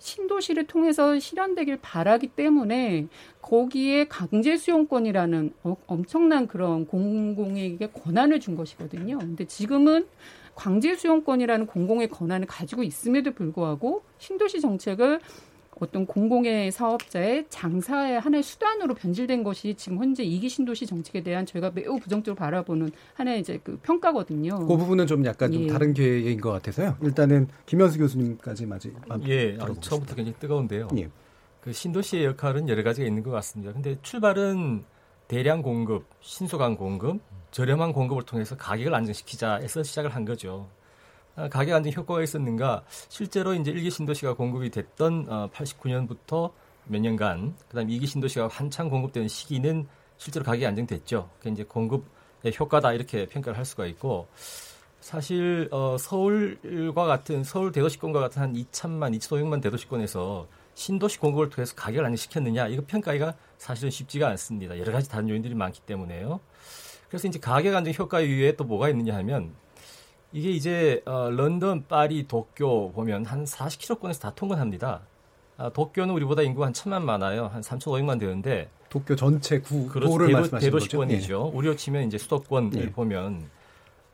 [0.00, 3.06] 신도시를 통해서 실현되길 바라기 때문에
[3.40, 9.18] 거기에 강제 수용권이라는 어, 엄청난 그런 공공에게 권한을 준 것이거든요.
[9.18, 10.08] 근데 지금은
[10.54, 15.20] 광질 수용권이라는 공공의 권한을 가지고 있음에도 불구하고 신도시 정책을
[15.80, 21.72] 어떤 공공의 사업자의 장사의 하나의 수단으로 변질된 것이 지금 현재 이기 신도시 정책에 대한 저희가
[21.74, 24.66] 매우 부정적으로 바라보는 하나의 이제 그 평가거든요.
[24.66, 25.66] 그 부분은 좀 약간 좀 예.
[25.66, 26.96] 다른 계획인 것 같아서요.
[27.02, 28.92] 일단은 김현수 교수님까지 맞이.
[29.26, 30.88] 예, 아, 처음부터 굉장히 뜨거운데요.
[30.98, 31.08] 예.
[31.60, 33.72] 그 신도시의 역할은 여러 가지가 있는 것 같습니다.
[33.72, 34.84] 근데 출발은
[35.26, 37.20] 대량 공급, 신속한 공급,
[37.54, 40.68] 저렴한 공급을 통해서 가격을 안정시키자에서 시작을 한 거죠.
[41.36, 42.82] 아, 가격 안정 효과가 있었는가?
[43.08, 46.50] 실제로 이제 1기 신도시가 공급이 됐던 어, 89년부터
[46.86, 49.86] 몇 년간, 그다음 2기 신도시가 한창 공급되는 시기는
[50.16, 51.30] 실제로 가격이 안정됐죠.
[51.38, 54.26] 그 이제 공급의 효과다 이렇게 평가를 할 수가 있고
[54.98, 62.04] 사실 어, 서울과 같은 서울 대도시권과 같은 한 2천만, 2,500만 대도시권에서 신도시 공급을 통해서 가격을
[62.04, 64.76] 안정시켰느냐 이거 평가가 사실은 쉽지가 않습니다.
[64.76, 66.40] 여러 가지 다른 요인들이 많기 때문에요.
[67.14, 69.52] 그래서 이제 가격 안정 효과 이외에 또 뭐가 있느냐 하면
[70.32, 75.02] 이게 이제 어, 런던, 파리, 도쿄 보면 한 40km권에서 다 통근합니다.
[75.56, 77.46] 아, 도쿄는 우리보다 인구가 한 천만 많아요.
[77.46, 80.10] 한 3,500만 되는데 도쿄 전체 구 그렇죠.
[80.10, 81.38] 도를 대도, 말씀하시는 대도시권이죠.
[81.44, 81.56] 거죠?
[81.56, 82.90] 우리로 치면 이제 수도권을 예.
[82.90, 83.48] 보면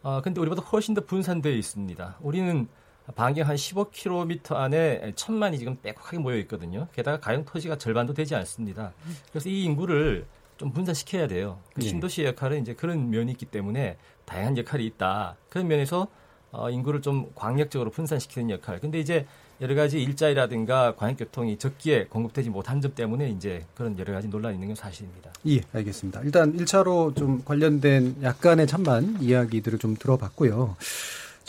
[0.03, 2.19] 아 근데 우리보다 훨씬 더 분산되어 있습니다.
[2.21, 2.69] 우리는
[3.15, 6.87] 반경 한 15km 안에 천만이 지금 빼곡하게 모여 있거든요.
[6.93, 8.93] 게다가 가용 토지가 절반도 되지 않습니다.
[9.33, 10.27] 그래서 이 인구를
[10.61, 11.59] 좀 분산시켜야 돼요.
[11.73, 11.89] 그 예.
[11.89, 13.97] 신도시의 역할은 이제 그런 면이 있기 때문에
[14.27, 15.37] 다양한 역할이 있다.
[15.49, 16.07] 그런 면에서
[16.53, 18.79] 어, 인구를 좀 광역적으로 분산시키는 역할.
[18.79, 19.25] 근데 이제
[19.63, 24.69] 여러 가지 일자리라든가 광역교통이 적기에 공급되지 못한 점 때문에 이제 그런 여러 가지 논란이 있는
[24.69, 25.33] 건 사실입니다.
[25.49, 26.21] 예, 알겠습니다.
[26.25, 30.77] 일단 1차로 좀 관련된 약간의 찬반 이야기들을 좀 들어봤고요.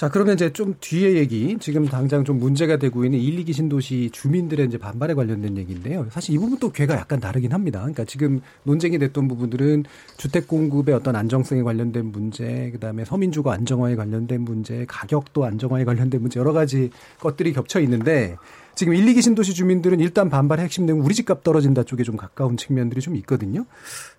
[0.02, 4.10] 자, 그러면 이제 좀 뒤에 얘기, 지금 당장 좀 문제가 되고 있는 1, 2기 신도시
[4.12, 6.08] 주민들의 이제 반발에 관련된 얘기인데요.
[6.10, 7.82] 사실 이 부분도 괴가 약간 다르긴 합니다.
[7.82, 9.84] 그러니까 지금 논쟁이 됐던 부분들은
[10.18, 16.40] 주택 공급의 어떤 안정성에 관련된 문제, 그다음에 서민주거 안정화에 관련된 문제, 가격도 안정화에 관련된 문제
[16.40, 18.38] 여러 가지 것들이 겹쳐 있는데
[18.74, 22.58] 지금 1, 2기 신도시 주민들은 일단 반발의 핵심 내용 우리 집값 떨어진다 쪽에 좀 가까운
[22.58, 23.68] 측면들이 좀 있거든요.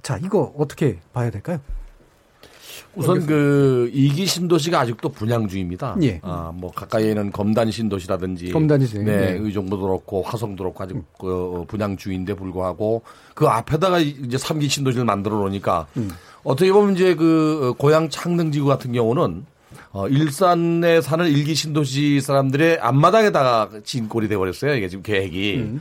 [0.01, 1.59] 자, 이거 어떻게 봐야 될까요?
[2.95, 5.97] 우선 그 이기 신도시가 아직도 분양 중입니다.
[6.03, 6.21] 예.
[6.23, 8.99] 아, 뭐 가까이에는 검단 신도시라든지 검단이지.
[8.99, 9.39] 네, 네.
[9.41, 13.03] 의정부도 그렇고 화성도 그렇고 아직 그 분양 중인데 불구하고
[13.35, 16.11] 그 앞에다가 이제 삼기 신도시를 만들어 놓으니까 음.
[16.45, 19.47] 어떻게 보면 이제 그 고향 창릉지구 같은 경우는
[19.93, 24.75] 어, 일산에 사는 일기 신도시 사람들의 앞마당에다가 진 꼴이 돼버렸어요.
[24.75, 25.57] 이게 지금 계획이.
[25.57, 25.81] 음.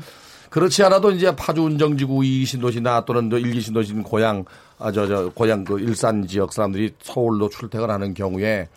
[0.50, 4.44] 그렇지 않아도 이제 파주 운정지구 이 신도시나 또는 또 일기 신도시는 고향
[4.82, 8.68] 아저저 고향 그 일산 지역 사람들이 서울로 출퇴근하는 경우에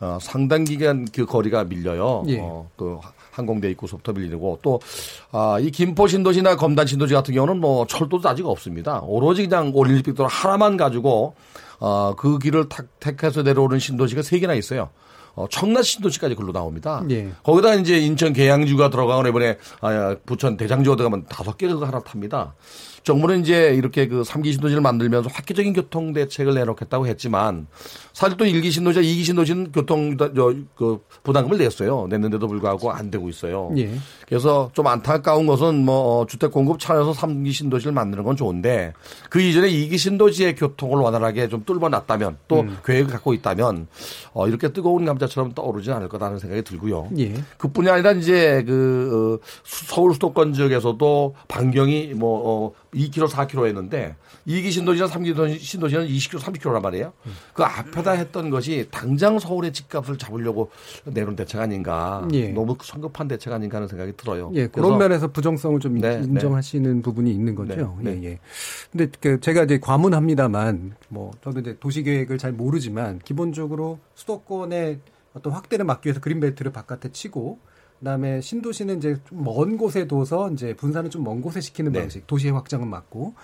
[0.00, 2.24] 어 상당 기간 그 거리가 밀려요.
[2.28, 2.38] 예.
[2.40, 2.98] 어 그
[3.32, 4.78] 항공대 입구서부터 밀리고 또
[5.32, 9.00] 아 이 김포 신도시나 검단 신도시 같은 경우는 뭐 철도도 아직 없습니다.
[9.04, 11.34] 오로지 그냥 올림픽 도로 하나만 가지고
[11.80, 14.90] 어 그 길을 탁 택해서 내려오는 신도시가 세 개나 있어요.
[15.34, 17.02] 어, 청라 신도시까지 글로 나옵니다.
[17.10, 17.32] 예.
[17.42, 22.54] 거기다 이제 인천 계양주가 들어가고 이번에 아, 부천 대장주가 들어가면 다섯 개가 하나 탑니다.
[23.02, 27.66] 정부는 이제 이렇게 그 3기 신도시를 만들면서 획기적인 교통 대책을 내놓겠다고 했지만
[28.12, 30.30] 사실 또 1기 신도시와 2기 신도시는 교통 저,
[30.76, 32.06] 그 부담금을 냈어요.
[32.10, 33.70] 냈는데도 불구하고 안 되고 있어요.
[33.76, 33.90] 예.
[34.28, 38.92] 그래서 좀 안타까운 것은 뭐 어, 주택 공급 차원에서 3기 신도시를 만드는 건 좋은데
[39.30, 42.76] 그 이전에 2기 신도시의 교통을 원활하게 좀 뚫어놨다면 또 음.
[42.84, 43.86] 계획을 갖고 있다면
[44.34, 47.08] 어, 이렇게 뜨거운 감자처럼 떠오르지 않을 거라는 생각이 들고요.
[47.18, 47.34] 예.
[47.56, 54.14] 그뿐이 아니라 이제 그 어, 수- 서울 수도권 지역에서도 반경이 뭐 어, 2km, 4km였는데
[54.46, 57.12] 2기 신도시나 3기 신도시는 20km, 30km란 말이에요.
[57.54, 60.70] 그 앞에 다 했던 것이 당장 서울의 집값을 잡으려고
[61.04, 62.26] 내놓은 대책 아닌가.
[62.32, 62.48] 예.
[62.48, 64.50] 너무 성급한 대책 아닌가 하는 생각이 들어요.
[64.54, 67.96] 예, 그런 면에서 부정성을 좀 네, 인정하시는 부분이 있는 거죠.
[68.00, 68.22] 네, 네.
[68.22, 68.38] 예, 예.
[68.90, 74.98] 근데 그 제가 이제 과문합니다만, 뭐 저도 이제 도시 계획을 잘 모르지만 기본적으로 수도권의
[75.34, 77.58] 어떤 확대를 막기 위해서 그린벨트를 바깥에 치고,
[78.00, 82.00] 그다음에 신도시는 이제 좀 먼 곳에 둬서 이제 분산을 좀 먼 곳에 시키는 네.
[82.00, 83.34] 방식, 도시의 확장은 막고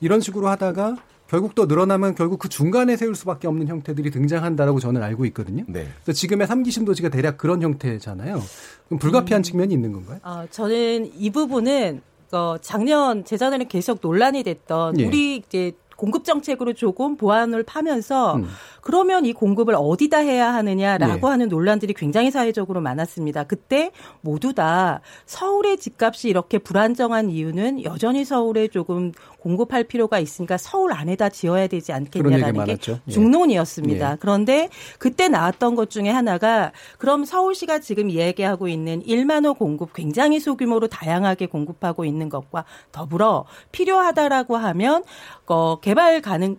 [0.00, 0.96] 이런 식으로 하다가
[1.28, 5.64] 결국 또 늘어나면 결국 그 중간에 세울 수밖에 없는 형태들이 등장한다라고 저는 알고 있거든요.
[5.68, 5.86] 네.
[6.02, 8.40] 그래서 지금의 삼기 신도시가 대략 그런 형태잖아요.
[8.86, 10.18] 그럼 불가피한 측면이 있는 건가요?
[10.22, 12.00] 어, 저는 이 부분은
[12.32, 15.06] 어, 작년 재작년에 계속 논란이 됐던 예.
[15.06, 18.46] 우리 이제 공급 정책으로 조금 보완을 파면서 음.
[18.82, 21.30] 그러면 이 공급을 어디다 해야 하느냐라고 예.
[21.30, 23.44] 하는 논란들이 굉장히 사회적으로 많았습니다.
[23.44, 30.92] 그때 모두 다 서울의 집값이 이렇게 불안정한 이유는 여전히 서울에 조금 공급할 필요가 있으니까 서울
[30.92, 32.72] 안에다 지어야 되지 않겠냐라는 게.
[32.72, 33.10] 예.
[33.10, 34.12] 중론이었습니다.
[34.12, 34.16] 예.
[34.20, 40.40] 그런데 그때 나왔던 것 중에 하나가 그럼 서울시가 지금 얘기하고 있는 1만 호 공급 굉장히
[40.40, 45.04] 소규모로 다양하게 공급하고 있는 것과 더불어 필요하다라고 하면
[45.46, 46.56] 어, 개발 가능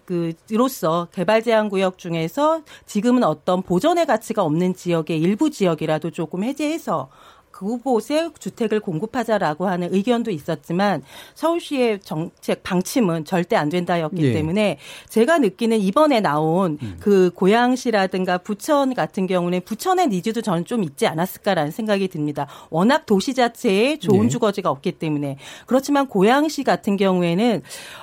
[0.48, 7.10] 그로서 개발 제한 구역 중에서 지금은 어떤 보전의 가치가 없는 지역의 일부 지역이라도 조금 해제해서
[7.60, 11.04] 그곳에 주택을 공급하자라고 하는 의견도 있었지만
[11.36, 14.32] 서울시의 정책 방침은 절대 안 된다였기 예.
[14.32, 14.78] 때문에
[15.10, 16.96] 제가 느끼는 이번에 나온 음.
[17.02, 22.48] 그 고양시라든가 부천 같은 경우는 부천의 needs도 저는 좀 있지 않았을까라는 생각이 듭니다.
[22.70, 24.30] 워낙 도시 자체에 좋은 네.
[24.30, 27.62] 주거지가 없기 때문에 그렇지만 고양시 같은 경우에는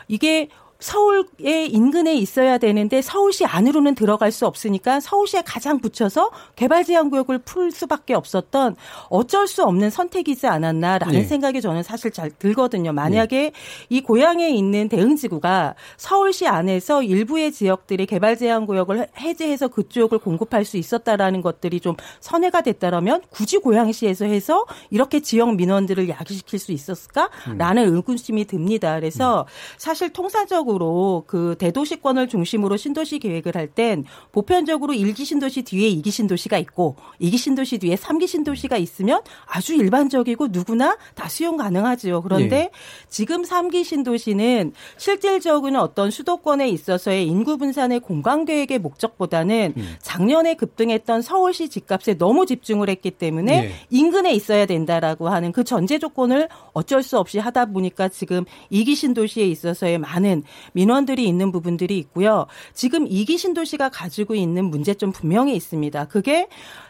[0.08, 7.10] 이게 서울의 인근에 있어야 되는데 서울시 안으로는 들어갈 수 없으니까 서울시에 가장 붙여서 개발 제한
[7.10, 8.76] 구역을 풀 수밖에 없었던
[9.08, 11.24] 어쩔 수 없는 선택이지 않았나라는 네.
[11.24, 12.92] 생각이 저는 사실 잘 들거든요.
[12.92, 13.52] 만약에
[13.88, 20.76] 이 고향에 있는 대응지구가 서울시 안에서 일부의 지역들이 개발 제한 구역을 해제해서 그쪽을 공급할 수
[20.76, 28.44] 있었다라는 것들이 좀 선회가 됐다라면 굳이 고양시에서 해서 이렇게 지역 민원들을 야기시킬 수 있었을까라는 의구심이
[28.46, 28.94] 듭니다.
[28.96, 29.46] 그래서
[29.78, 36.10] 사실 통상적 으로 그 대도시권을 중심으로 신도시 계획을 할 땐 보편적으로 일기 신도시 뒤에 이기
[36.10, 42.22] 신도시가 있고 이기 신도시 뒤에 삼기 신도시가 있으면 아주 일반적이고 누구나 다 수용 가능하지요.
[42.22, 42.70] 그런데 예.
[43.08, 51.68] 지금 삼기 신도시는 실질적으로는 어떤 수도권에 있어서의 인구 분산의 공간 계획의 목적보다는 작년에 급등했던 서울시
[51.68, 53.72] 집값에 너무 집중을 했기 때문에 예.
[53.90, 59.44] 인근에 있어야 된다라고 하는 그 전제 조건을 어쩔 수 없이 하다 보니까 지금 이기 신도시에
[59.46, 62.46] 있어서의 많은 민원들이 있는 부분들이 있고요.
[62.74, 66.06] 지금 이기 신도시가 가지고 있는 문제점 분명히 있습니다.
[66.08, 66.48] 그게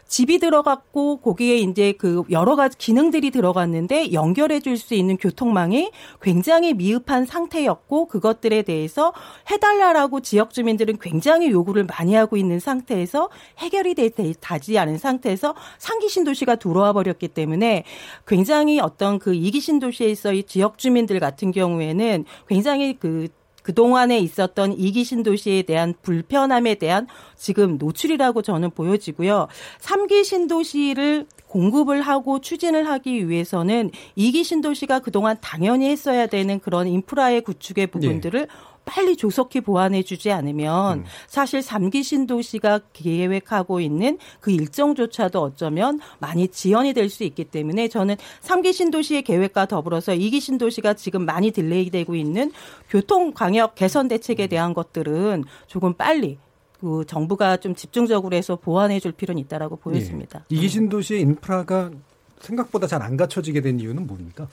[0.08, 5.90] 집이 들어갔고 거기에 이제 그 여러 가지 기능들이 들어갔는데 연결해 줄 수 있는 교통망이
[6.22, 9.12] 굉장히 미흡한 상태였고 그것들에 대해서
[9.50, 16.08] 해달라라고 지역 주민들은 굉장히 요구를 많이 하고 있는 상태에서 해결이 되- 되지 않은 상태에서 상기
[16.08, 17.84] 신도시가 들어와 버렸기 때문에
[18.28, 23.28] 굉장히 어떤 그 이기 신도시에서의 지역 주민들 같은 경우에는 굉장히 그
[23.66, 29.48] 그동안에 있었던 이기 신 도시에 대한 불편함에 대한 지금 노출이라고 저는 보여지고요.
[29.80, 37.40] 삼기 신도시를 공급을 하고 추진을 하기 위해서는 이기 신도시가 그동안 당연히 했어야 되는 그런 인프라의
[37.40, 38.46] 구축의 부분들을
[38.86, 46.94] 빨리 조속히 보완해 주지 않으면 사실 삼기 신도시가 계획하고 있는 그 일정조차도 어쩌면 많이 지연이
[46.94, 52.52] 될 수 있기 때문에 저는 삼기 신도시의 계획과 더불어서 이기 신도시가 지금 많이 딜레이되고 있는
[52.88, 56.38] 교통 광역 개선 대책에 대한 것들은 조금 빨리
[56.80, 60.44] 그 정부가 좀 집중적으로 해서 보완해 줄 필요는 있다라고 보여집니다.
[60.50, 60.56] 예.
[60.56, 61.90] 이기 신도시의 인프라가
[62.40, 64.46] 생각보다 잘 안 갖춰지게 된 이유는 뭡니까?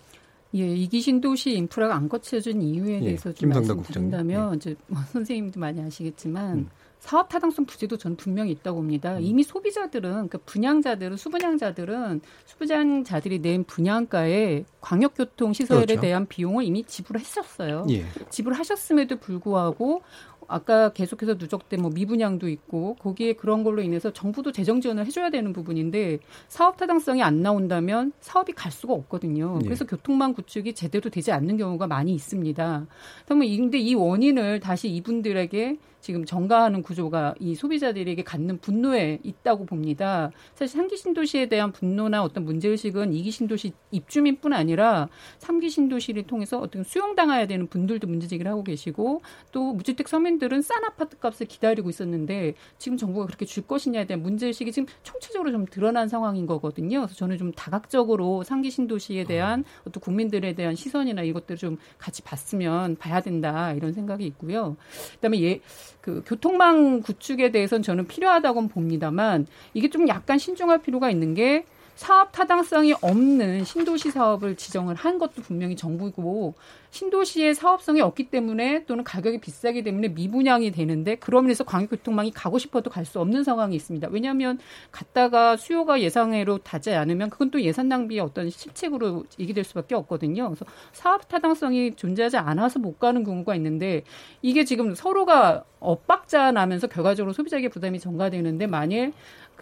[0.55, 5.01] 예, 이기 신 도시 인프라가 안 거쳐진 이유에 예, 대해서 좀 김성달 말씀드린다면 이제 뭐
[5.11, 6.69] 선생님도 많이 아시겠지만 음.
[7.03, 9.19] 사업 타당성 부재도 저는 분명히 있다고 봅니다.
[9.19, 15.99] 이미 소비자들은 그러니까 분양자들은 수분양자들은 수분양자들이 낸 분양가에 광역교통 시설에 그렇죠.
[16.01, 17.87] 대한 비용을 이미 지불했었어요.
[17.89, 18.05] 예.
[18.29, 20.01] 지불하셨음에도 불구하고
[20.47, 25.53] 아까 계속해서 누적된 뭐 미분양도 있고 거기에 그런 걸로 인해서 정부도 재정 지원을 해줘야 되는
[25.53, 29.59] 부분인데 사업 타당성이 안 나온다면 사업이 갈 수가 없거든요.
[29.61, 29.65] 예.
[29.65, 32.87] 그래서 교통망 구축이 제대로 되지 않는 경우가 많이 있습니다.
[33.25, 39.65] 그러면 이- 근데 이 원인을 다시 이분들에게 지금 전가하는 구조가 이 소비자들에게 갖는 분노에 있다고
[39.65, 40.31] 봅니다.
[40.53, 46.83] 사실 삼기 신도시에 대한 분노나 어떤 문제의식은 이기 신도시 입주민뿐 아니라 삼기 신도시를 통해서 어떤
[46.83, 49.21] 수용당해야 되는 분들도 문제제기를 하고 계시고
[49.53, 54.21] 또 무주택 서민 들은 싼 아파트 값을 기다리고 있었는데 지금 정부가 그렇게 줄 것이냐에 대한
[54.21, 57.01] 문제의식이 지금 총체적으로 좀 드러난 상황인 거거든요.
[57.01, 62.95] 그래서 저는 좀 다각적으로 상기 신도시에 대한 어떤 국민들에 대한 시선이나 이것들을 좀 같이 봤으면
[62.97, 64.75] 봐야 된다 이런 생각이 있고요.
[65.15, 65.61] 그다음에 예,
[66.01, 72.31] 그 교통망 구축에 대해서는 저는 필요하다고 봅니다만 이게 좀 약간 신중할 필요가 있는 게 사업
[72.31, 76.55] 타당성이 없는 신도시 사업을 지정을 한 것도 분명히 정부고
[76.89, 82.89] 신도시의 사업성이 없기 때문에 또는 가격이 비싸기 때문에 미분양이 되는데 그러면 해서 광역교통망이 가고 싶어도
[82.89, 84.07] 갈 수 없는 상황이 있습니다.
[84.11, 84.59] 왜냐하면
[84.91, 90.45] 갔다가 수요가 예상외로 닿지 않으면 그건 또 예산 낭비의 어떤 실책으로 얘기될 수밖에 없거든요.
[90.47, 94.03] 그래서 사업 타당성이 존재하지 않아서 못 가는 경우가 있는데
[94.41, 99.11] 이게 지금 서로가 엇박자 나면서 결과적으로 소비자에게 부담이 전가되는데 만일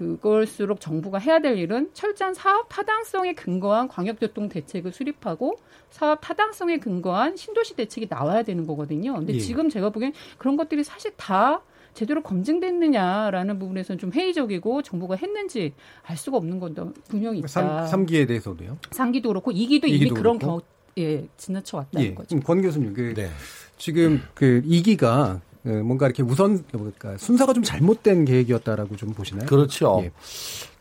[0.02, 5.58] 그걸수록 정부가 해야 될 일은 철저한 사업 타당성에 근거한 광역교통 대책을 수립하고
[5.92, 9.14] 사업 타당성에 근거한 신도시 대책이 나와야 되는 거거든요.
[9.14, 9.40] 근데 예.
[9.40, 11.62] 지금 제가 보기엔 그런 것들이 사실 다
[11.94, 17.48] 제대로 검증됐느냐라는 부분에서는 좀 회의적이고 정부가 했는지 알 수가 없는 것도 분명히 있다.
[17.48, 18.78] 삼, 삼기에 대해서도요.
[18.90, 20.60] 상기도 그렇고 이기도 이미 이기도 그런 그렇고.
[20.60, 20.62] 경우
[20.98, 22.16] 예 지나쳐 왔다는 예.
[22.16, 22.40] 거죠.
[22.40, 23.30] 권 교수님, 그 네.
[23.78, 29.46] 지금 그 이기가 어, 뭔가 이렇게 우선 뭔가 순서가 좀 잘못된 계획이었다라고 좀 보시나요?
[29.46, 30.02] 그렇죠.
[30.04, 30.12] 예.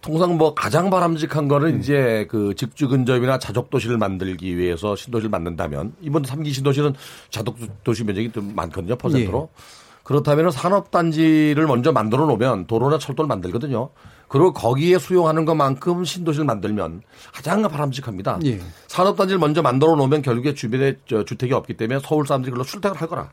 [0.01, 5.95] 통상 뭐 가장 바람직한 거는 이제 그 직주 근접이나 자족 도시를 만들기 위해서 신도시를 만든다면
[6.01, 6.95] 이번 삼기 신도시는
[7.29, 9.51] 자족 도시 면적이 좀 많거든요 퍼센트로.
[10.03, 13.91] 그렇다면 산업 단지를 먼저 만들어 놓으면 도로나 철도를 만들거든요.
[14.29, 18.39] 그리고 거기에 수용하는 것만큼 신도시를 만들면 가장 바람직합니다.
[18.47, 18.61] 예.
[18.87, 23.09] 산업단지를 먼저 만들어 놓으면 결국에 주변에 저 주택이 없기 때문에 서울 사람들이 그걸로 출퇴근을 할
[23.09, 23.31] 거라.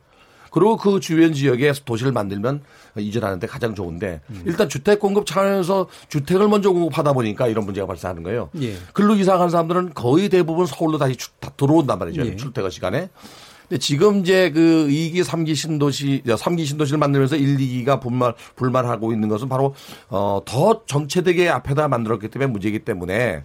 [0.60, 2.62] 그리고 그 주변 지역에 도시를 만들면
[2.98, 4.42] 이전하는데 가장 좋은데 음.
[4.46, 8.50] 일단 주택 공급 차원에서 주택을 먼저 공급하다 보니까 이런 문제가 발생하는 거예요.
[8.62, 8.76] 예.
[8.94, 12.26] 글로 이사 간 사람들은 거의 대부분 서울로 다시 주- 다 들어온단 말이죠.
[12.26, 12.36] 예.
[12.36, 13.10] 출퇴근 시간에.
[13.70, 19.28] 근데 지금 이제 그 2기, 3기 신도시, 3기 신도시를 만들면서 1, 2기가 불만, 불만하고 있는
[19.28, 19.76] 것은 바로,
[20.10, 23.44] 어, 더 정체되게 앞에다 만들었기 때문에 문제이기 때문에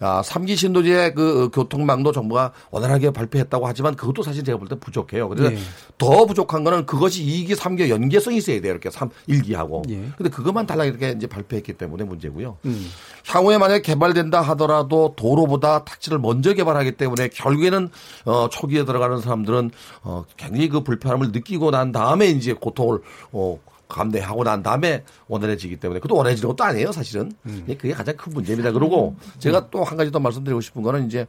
[0.00, 5.28] 아, 3기 신도시의 그 교통망도 정부가 원활하게 발표했다고 하지만 그것도 사실 제가 볼 때 부족해요.
[5.28, 5.58] 그래서 예.
[5.96, 8.72] 더 부족한 거는 그것이 2기, 3기 연계성이 있어야 돼요.
[8.72, 9.88] 이렇게 3, 1기하고.
[9.90, 10.10] 예.
[10.16, 12.56] 근데 그것만 달라 이렇게 이제 발표했기 때문에 문제고요.
[12.64, 12.90] 음.
[13.26, 17.88] 향후에 만약에 개발된다 하더라도 도로보다 택지를 먼저 개발하기 때문에 결국에는
[18.24, 19.70] 어 초기에 들어가는 사람들은
[20.02, 23.00] 어 굉장히 그 불편함을 느끼고 난 다음에 이제 고통을
[23.32, 27.32] 어 감내하고 난 다음에 원활해지기 때문에 그것도 원활해지는 것도 아니에요 사실은
[27.68, 31.26] 예, 그게 가장 큰 문제입니다 그리고 제가 또 한 가지 더 말씀드리고 싶은 거는 이제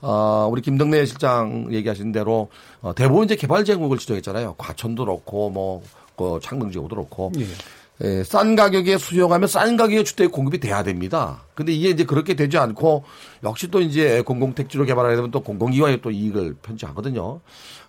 [0.00, 2.48] 어 우리 김덕래 실장 얘기하신 대로
[2.80, 5.82] 어 대부분 이제 개발 제목을 지정했잖아요 과천도 그렇고 뭐
[6.20, 7.46] 그 창릉 지역도 그렇고 예.
[8.02, 11.42] 예, 싼 가격에 수용하면 싼 가격에 주택 공급이 돼야 됩니다.
[11.54, 13.04] 근데 이게 이제 그렇게 되지 않고
[13.44, 17.40] 역시 또 이제 공공택지로 개발하게 되면 또 공공기관이 또 이익을 편취하거든요.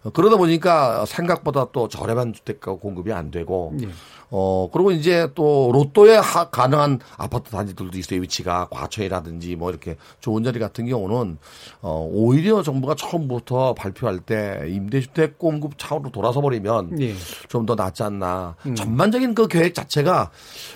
[0.04, 3.90] 어, 그러다 보니까 생각보다 또 저렴한 주택 공급이 안 되고 예.
[4.34, 8.22] 어, 그리고 이제 또 로또에 하, 가능한 아파트 단지들도 있어요.
[8.22, 11.38] 위치가 과천이라든지 뭐 이렇게 좋은 자리 같은 경우는
[11.82, 17.14] 어, 오히려 정부가 처음부터 발표할 때 임대주택 공급 차원으로 돌아서 버리면 예.
[17.50, 18.56] 좀더 낫지 않나.
[18.66, 18.74] 음.
[18.74, 20.32] 전반적인 그 계획 자체가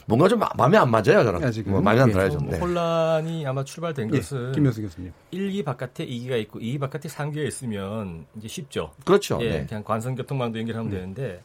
[0.06, 1.24] 뭔가 좀 마- 마음에 안 맞아요.
[1.24, 1.42] 저는.
[1.44, 1.72] 아직은.
[1.72, 2.12] 뭐 마음에 안 예.
[2.12, 2.28] 들어요.
[2.28, 2.52] 뭐 저는.
[2.52, 2.60] 네.
[2.60, 4.18] 혼란이 아마 출발된 예.
[4.20, 5.14] 것은 김효수 교수님.
[5.34, 8.92] 1기 바깥에 2기가 있고 2기 바깥에 3기가 있으면 이제 쉽죠.
[9.06, 9.38] 그렇죠.
[9.42, 9.66] 예, 네.
[9.66, 11.42] 그냥 관성교통망도 연결하면 되는데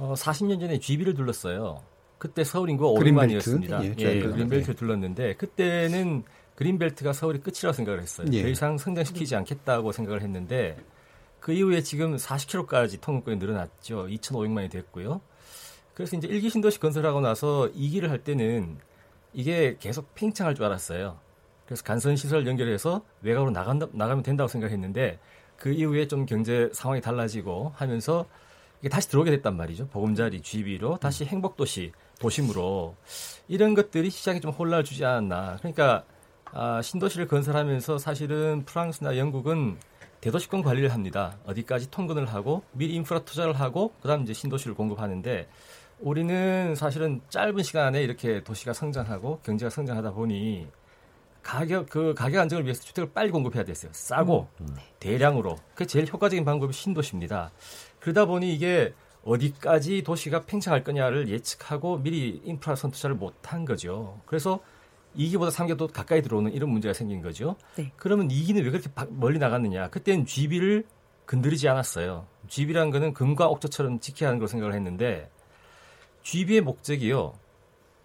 [0.00, 1.82] 어, 40년 전에 GB를 둘렀어요.
[2.16, 3.34] 그때 서울 인구가 그린벨트?
[3.34, 3.82] 500만이었습니다.
[3.84, 4.32] 예, 예, 그린벨트.
[4.32, 8.26] 그린벨트를 둘렀는데 그때는 그린벨트가 서울이 끝이라고 생각을 했어요.
[8.32, 8.42] 예.
[8.42, 10.78] 더 이상 성장시키지 않겠다고 생각을 했는데
[11.38, 14.06] 그 이후에 지금 40km까지 통근권이 늘어났죠.
[14.06, 15.20] 2,500만이 됐고요.
[15.94, 18.78] 그래서 이제 1기 신도시 건설하고 나서 2기를 할 때는
[19.34, 21.18] 이게 계속 팽창할 줄 알았어요.
[21.66, 25.18] 그래서 간선 시설 연결해서 외곽으로 나간다, 나가면 된다고 생각했는데
[25.56, 28.26] 그 이후에 좀 경제 상황이 달라지고 하면서
[28.80, 29.88] 이게 다시 들어오게 됐단 말이죠.
[29.88, 32.96] 보금자리, GB로 다시 행복도시, 도심으로
[33.48, 35.56] 이런 것들이 시장에 좀 혼란을 주지 않았나.
[35.58, 36.04] 그러니까
[36.52, 39.78] 아, 신도시를 건설하면서 사실은 프랑스나 영국은
[40.20, 41.36] 대도시권 관리를 합니다.
[41.46, 45.48] 어디까지 통근을 하고 미리 인프라 투자를 하고 그다음 이제 신도시를 공급하는데
[46.00, 50.66] 우리는 사실은 짧은 시간 안에 이렇게 도시가 성장하고 경제가 성장하다 보니
[51.42, 53.90] 가격 그 가격 안정을 위해서 주택을 빨리 공급해야 됐어요.
[53.94, 54.48] 싸고
[54.98, 55.56] 대량으로.
[55.74, 57.50] 그 제일 효과적인 방법이 신도시입니다.
[58.00, 64.20] 그러다 보니 이게 어디까지 도시가 팽창할 거냐를 예측하고 미리 인프라 선투자를 못한 거죠.
[64.26, 64.60] 그래서
[65.16, 67.56] 2기보다 3기가 더 가까이 들어오는 이런 문제가 생긴 거죠.
[67.76, 67.92] 네.
[67.96, 69.88] 그러면 2기는 왜 그렇게 바- 멀리 나갔느냐?
[69.90, 70.84] 그때는 GB를
[71.26, 72.26] 건드리지 않았어요.
[72.48, 75.30] GB라는 거는 금과 옥조처럼 지켜야 하는 걸 생각을 했는데
[76.22, 77.34] GB의 목적이요.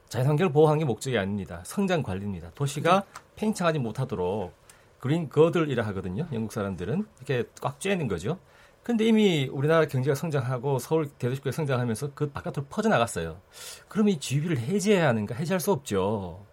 [0.09, 1.61] 자연환경을 보호하는 게 목적이 아닙니다.
[1.65, 2.51] 성장 관리입니다.
[2.55, 3.03] 도시가
[3.35, 4.53] 팽창하지 못하도록
[4.99, 6.27] 그린 거들이라 하거든요.
[6.33, 8.37] 영국 사람들은 이렇게 꽉 쬐는 거죠.
[8.85, 13.41] 근데 이미 우리나라 경제가 성장하고 서울 대도시가 성장하면서 그 바깥으로 퍼져나갔어요.
[13.87, 15.33] 그러면 이 GB를 해제해야 하는가?
[15.33, 16.45] 해제할 수 없죠.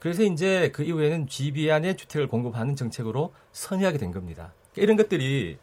[0.00, 4.52] 그래서 이제 그 이후에는 GB 안에 주택을 공급하는 정책으로 선회하게 된 겁니다.
[4.74, 5.58] 이런 것들이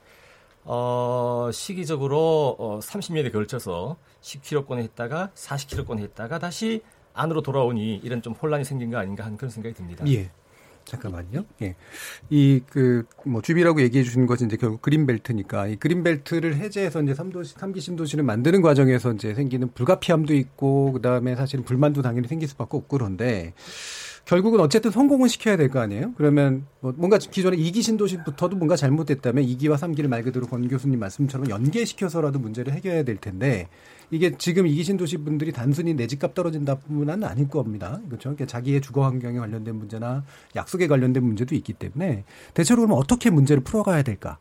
[0.64, 6.84] 어, 시기적으로 어, 30년에 걸쳐서 10km권에 했다가 40km권에 했다가 다시
[7.14, 10.08] 안으로 돌아오니 이런 좀 혼란이 생긴 거 아닌가 하는 그런 생각이 듭니다.
[10.08, 10.32] 예.
[10.86, 11.46] 잠깐만요.
[11.62, 11.76] 예.
[12.30, 17.56] 이, 그, 뭐, 주비라고 얘기해 주신 것은 이제 결국 그린벨트니까, 이 그린벨트를 해제해서 이제 3도시,
[17.56, 22.78] 3기 신도시를 만드는 과정에서 이제 생기는 불가피함도 있고, 그 다음에 사실은 불만도 당연히 생길 수밖에
[22.78, 23.54] 없고 그런데,
[24.26, 26.14] 결국은 어쨌든 성공은 시켜야 될 거 아니에요?
[26.16, 31.50] 그러면 뭐 뭔가 기존에 2기 신도시부터도 뭔가 잘못됐다면 2기와 3기를 말 그대로 권 교수님 말씀처럼
[31.50, 33.68] 연계시켜서라도 문제를 해결해야 될 텐데
[34.12, 38.00] 이게 지금 2기 신도시 분들이 단순히 내 집 값 떨어진다뿐만 아닐 겁니다.
[38.08, 38.30] 그렇죠?
[38.30, 40.24] 그러니까 자기의 주거 환경에 관련된 문제나
[40.56, 44.38] 약속에 관련된 문제도 있기 때문에 대체로 그러면 어떻게 문제를 풀어가야 될까?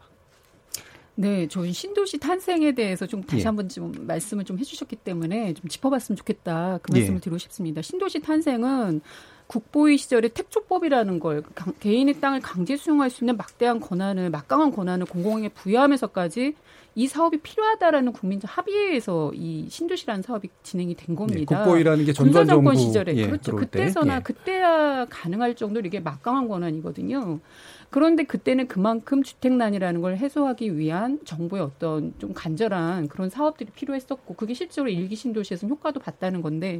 [1.14, 3.47] 네, 저희 신도시 탄생에 대해서 좀 다시 예.
[3.47, 7.01] 한번 좀 말씀을 좀 해주셨기 때문에 좀 짚어봤으면 좋겠다 그 예.
[7.01, 7.83] 말씀을 드리고 싶습니다.
[7.83, 9.01] 신도시 탄생은
[9.47, 15.07] 국보위 시절에 택조법이라는 걸 강- 개인의 땅을 강제 수용할 수 있는 막대한 권한을 막강한 권한을
[15.07, 16.55] 공공에게 부여하면서까지
[16.95, 21.40] 이 사업이 필요하다라는 국민적 합의에서 이 신도시라는 사업이 진행이 된 겁니다.
[21.40, 23.57] 예, 국보위라는 게 군사정권 정부, 시절에 예, 그렇죠.
[23.57, 24.20] 그때서나 예.
[24.20, 27.40] 그때야 가능할 정도로 이게 막강한 권한이거든요.
[27.88, 34.53] 그런데 그때는 그만큼 주택난이라는 걸 해소하기 위한 정부의 어떤 좀 간절한 그런 사업들이 필요했었고 그게
[34.55, 36.78] 실제로 일기 신도시에서 효과도 봤다는 건데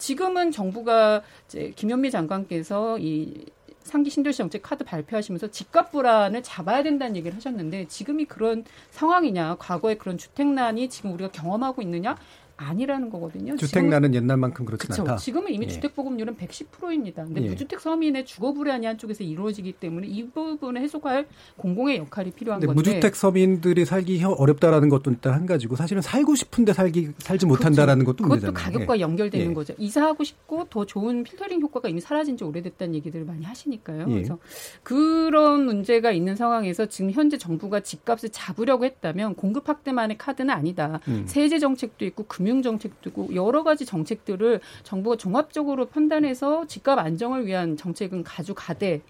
[0.00, 3.46] 지금은 정부가 이제 김현미 장관께서 이
[3.82, 9.96] 상기 신도시 정책 카드 발표하시면서 집값 불안을 잡아야 된다는 얘기를 하셨는데 지금이 그런 상황이냐 과거에
[9.96, 12.16] 그런 주택난이 지금 우리가 경험하고 있느냐
[12.60, 13.56] 아니라는 거거든요.
[13.56, 15.02] 주택난은 옛날만큼 그렇지 그쵸.
[15.02, 15.16] 않다.
[15.16, 15.70] 지금은 이미 예.
[15.70, 17.24] 주택 보급률은 110%입니다.
[17.24, 17.48] 근데 예.
[17.48, 22.74] 무주택 서민의 주거 불안이 한 쪽에서 이루어지기 때문에 이 부분을 해소할 공공의 역할이 필요한 건데
[22.74, 28.04] 무주택 서민들이 살기 혀- 어렵다라는 것도 일단 한 가지고 사실은 살고 싶은데 살기 살지 못한다라는
[28.04, 28.34] 것도 그렇죠.
[28.40, 28.72] 그것도 문제잖아요.
[28.78, 29.00] 가격과 예.
[29.00, 29.54] 연결되는 예.
[29.54, 29.74] 거죠.
[29.78, 34.00] 이사하고 싶고 더 좋은 필터링 효과가 이미 사라진 지 오래됐다는 얘기들을 많이 하시니까요.
[34.08, 34.12] 예.
[34.12, 34.38] 그래서
[34.82, 41.00] 그런 문제가 있는 상황에서 지금 현재 정부가 집값을 잡으려고 했다면 공급 확대만의 카드는 아니다.
[41.08, 41.24] 음.
[41.26, 47.76] 세제 정책도 있고 금융 정책도 있고 여러 가지 정책들을 정부가 종합적으로 판단해서 집값 안정을 위한
[47.76, 49.00] 정책은 가져가되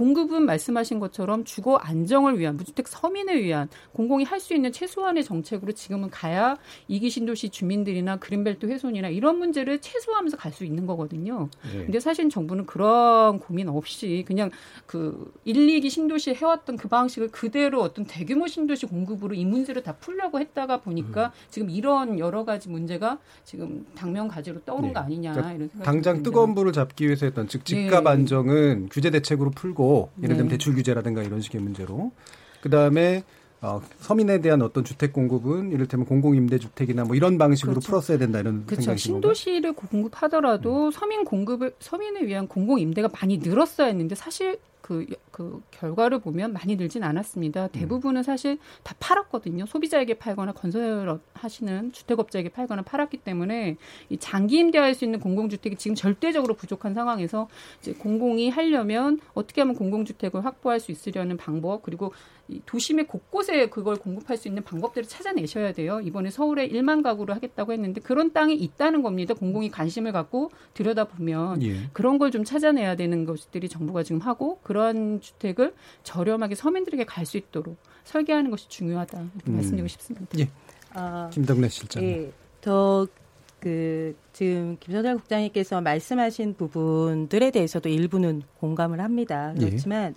[0.00, 5.72] 공급은 말씀하신 것처럼 주거 안정을 위한 무주택 서민을 위한 공공이 할 수 있는 최소한의 정책으로
[5.72, 6.56] 지금은 가야
[6.88, 11.50] 이기 신도시 주민들이나 그린벨트 훼손이나 이런 문제를 최소화하면서 갈 수 있는 거거든요.
[11.74, 11.84] 예.
[11.84, 14.50] 근데 사실 정부는 그런 고민 없이 그냥
[14.86, 19.92] 그 1, 2기 신도시 해왔던 그 방식을 그대로 어떤 대규모 신도시 공급으로 이 문제를 다
[19.96, 21.30] 풀려고 했다가 보니까 음.
[21.50, 24.94] 지금 이런 여러 가지 문제가 지금 당면 가지로 떠오른 네.
[24.94, 26.22] 거 아니냐 그러니까 이런 생각이 당장.
[26.22, 28.10] 뜨거운 불을 잡기 위해서 했던 즉 집값 네.
[28.10, 29.89] 안정은 규제 대책으로 풀고
[30.22, 30.54] 예를 들면 네.
[30.56, 32.12] 대출 규제라든가 이런 식의 문제로
[32.60, 33.24] 그 다음에
[33.62, 37.88] 어, 서민에 대한 어떤 주택 공급은 이를테면 공공임대주택이나 뭐 이런 방식으로 그렇죠.
[37.88, 38.82] 풀었어야 된다 이런 그렇죠.
[38.82, 39.34] 생각이신 건가요?
[39.34, 40.90] 신도시를 공급하더라도 음.
[40.90, 44.58] 서민 공급을 서민을 위한 공공 임대가 많이 늘었어야 했는데 사실
[44.90, 47.64] 그, 그 결과를 보면 많이 늘진 않았습니다.
[47.64, 47.68] 음.
[47.72, 49.66] 대부분은 사실 다 팔았거든요.
[49.66, 53.76] 소비자에게 팔거나 건설 하시는 주택업자에게 팔거나 팔았기 때문에
[54.08, 57.48] 이 장기 임대할 수 있는 공공주택이 지금 절대적으로 부족한 상황에서
[57.80, 62.12] 이제 공공이 하려면 어떻게 하면 공공주택을 확보할 수 있으려는 방법 그리고
[62.48, 66.00] 이 도심의 곳곳에 그걸 공급할 수 있는 방법들을 찾아내셔야 돼요.
[66.02, 69.34] 이번에 서울에 1만 가구를 하겠다고 했는데 그런 땅이 있다는 겁니다.
[69.34, 71.76] 공공이 관심을 갖고 들여다보면 예.
[71.92, 77.24] 그런 걸 좀 찾아내야 되는 것들이 정부가 지금 하고 그 러한 주택을 저렴하게 서민들에게 갈
[77.26, 79.54] 수 있도록 설계하는 것이 중요하다 이렇게 음.
[79.54, 80.26] 말씀드리고 싶습니다.
[80.38, 80.48] 예.
[80.94, 82.02] 아, 김덕래 실장.
[82.02, 82.32] 예.
[82.60, 89.52] 더그 지금 김선달 국장님께서 말씀하신 부분들에 대해서도 일부는 공감을 합니다.
[89.60, 89.66] 예.
[89.66, 90.14] 그렇지만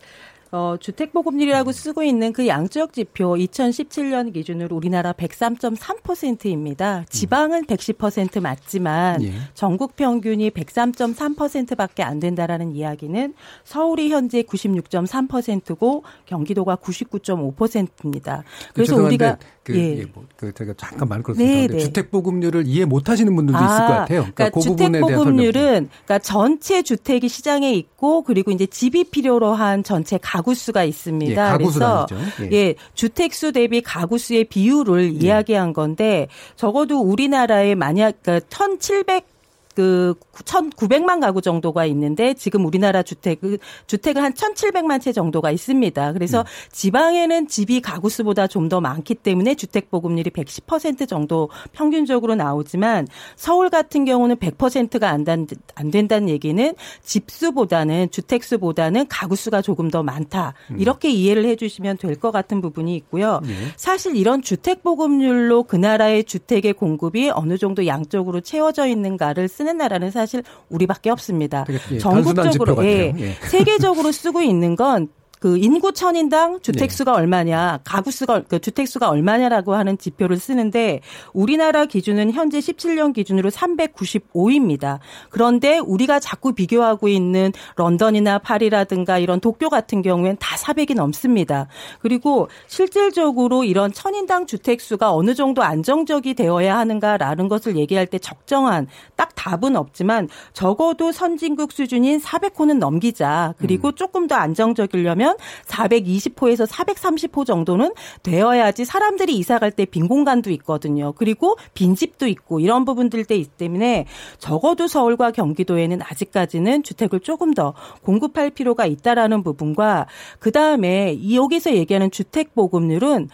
[0.53, 7.05] 어, 주택보급률이라고 쓰고 있는 그 양적 지표 2017년 기준으로 우리나라 103.3%입니다.
[7.09, 9.31] 지방은 110% 맞지만 예.
[9.55, 13.33] 전국 평균이 103.3%밖에 안 된다라는 이야기는
[13.63, 18.43] 서울이 현재 96.3%고 경기도가 99.5%입니다.
[18.75, 19.99] 그래서 우리가 그, 예.
[19.99, 21.73] 예, 뭐, 그 제가 잠깐 말 네, 그렇습니다.
[21.73, 21.79] 네.
[21.79, 24.21] 주택 보급률을 이해 못 하시는 분들도 있을 것 같아요.
[24.35, 24.91] 그러니까, 그 주택.
[24.99, 31.31] 보급률은 그러니까 전체 주택이 시장에 있고 그리고 이제 집이 필요로 한 전체 가구 수가 있습니다.
[31.31, 32.05] 예, 가구 그래서.
[32.41, 32.49] 예.
[32.51, 39.32] 예, 주택 수 대비 가구 수의 비율을 이야기한 건데 적어도 우리나라에 만약 그러니까 1,700
[39.75, 43.57] 그 1,900만 가구 정도가 있는데 지금 우리나라 주택은
[43.87, 46.13] 주택은 한 1,700만 채 정도가 있습니다.
[46.13, 46.45] 그래서 음.
[46.71, 53.69] 지방에는 집이 가구 수보다 좀 더 많기 때문에 주택 보급률이 110% 정도 평균적으로 나오지만 서울
[53.69, 55.45] 같은 경우는 100%가 안, 단,
[55.75, 60.53] 안 된다는 얘기는 집수보다는 주택 수보다는 가구 수가 조금 더 많다.
[60.71, 60.79] 음.
[60.79, 63.41] 이렇게 이해를 해 주시면 될 것 같은 부분이 있고요.
[63.45, 63.49] 예.
[63.75, 70.11] 사실 이런 주택 보급률로 그 나라의 주택의 공급이 어느 정도 양적으로 채워져 있는가를 쓰는 나라는
[70.11, 71.65] 사실 우리밖에 없습니다.
[71.99, 72.85] 전국적으로.
[72.85, 73.31] 예, 예.
[73.47, 75.07] 세계적으로 쓰고 있는 건
[75.43, 76.95] 그 인구 천인당 주택 네.
[76.95, 81.01] 수가 얼마냐, 가구 수가 그 주택 수가 얼마냐라고 하는 지표를 쓰는데
[81.33, 84.99] 우리나라 기준은 현재 17년 기준으로 395입니다.
[85.29, 91.67] 그런데 우리가 자꾸 비교하고 있는 런던이나 파리라든가 이런 도쿄 같은 경우엔 다 400이 넘습니다.
[91.99, 98.87] 그리고 실질적으로 이런 천인당 주택 수가 어느 정도 안정적이 되어야 하는가라는 것을 얘기할 때 적정한
[99.17, 103.53] 딱 답은 없지만 적어도 선진국 수준인 400호는 넘기자.
[103.57, 105.32] 그리고 조금 더 안정적이려면
[105.67, 111.13] 420호에서 430호 정도는 되어야지 사람들이 이사 갈 때 빈 공간도 있거든요.
[111.13, 114.05] 그리고 빈집도 있고 이런 부분들 때 때문에
[114.37, 117.73] 적어도 서울과 경기도에는 아직까지는 주택을 조금 더
[118.03, 120.07] 공급할 필요가 있다라는 부분과
[120.39, 123.29] 그다음에 이 여기서 얘기하는 주택 보급률은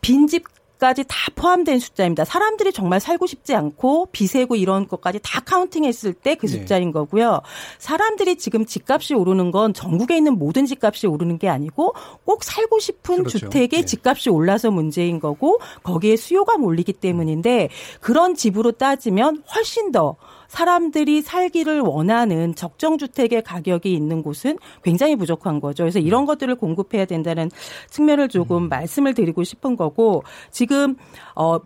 [0.00, 0.44] 빈집
[0.78, 2.24] 까지 다 포함된 숫자입니다.
[2.24, 6.52] 사람들이 정말 살고 싶지 않고 비세고 이런 것까지 다 카운팅했을 때그 네.
[6.52, 7.40] 숫자인 거고요.
[7.78, 13.18] 사람들이 지금 집값이 오르는 건 전국에 있는 모든 집값이 오르는 게 아니고 꼭 살고 싶은
[13.18, 13.38] 그렇죠.
[13.38, 17.70] 주택의 집값이 올라서 문제인 거고 거기에 수요가 몰리기 때문인데
[18.00, 20.16] 그런 집으로 따지면 훨씬 더
[20.48, 25.84] 사람들이 살기를 원하는 적정 주택의 가격이 있는 곳은 굉장히 부족한 거죠.
[25.84, 27.50] 그래서 이런 것들을 공급해야 된다는
[27.90, 30.96] 측면을 조금 말씀을 드리고 싶은 거고 지금
[31.36, 31.58] 어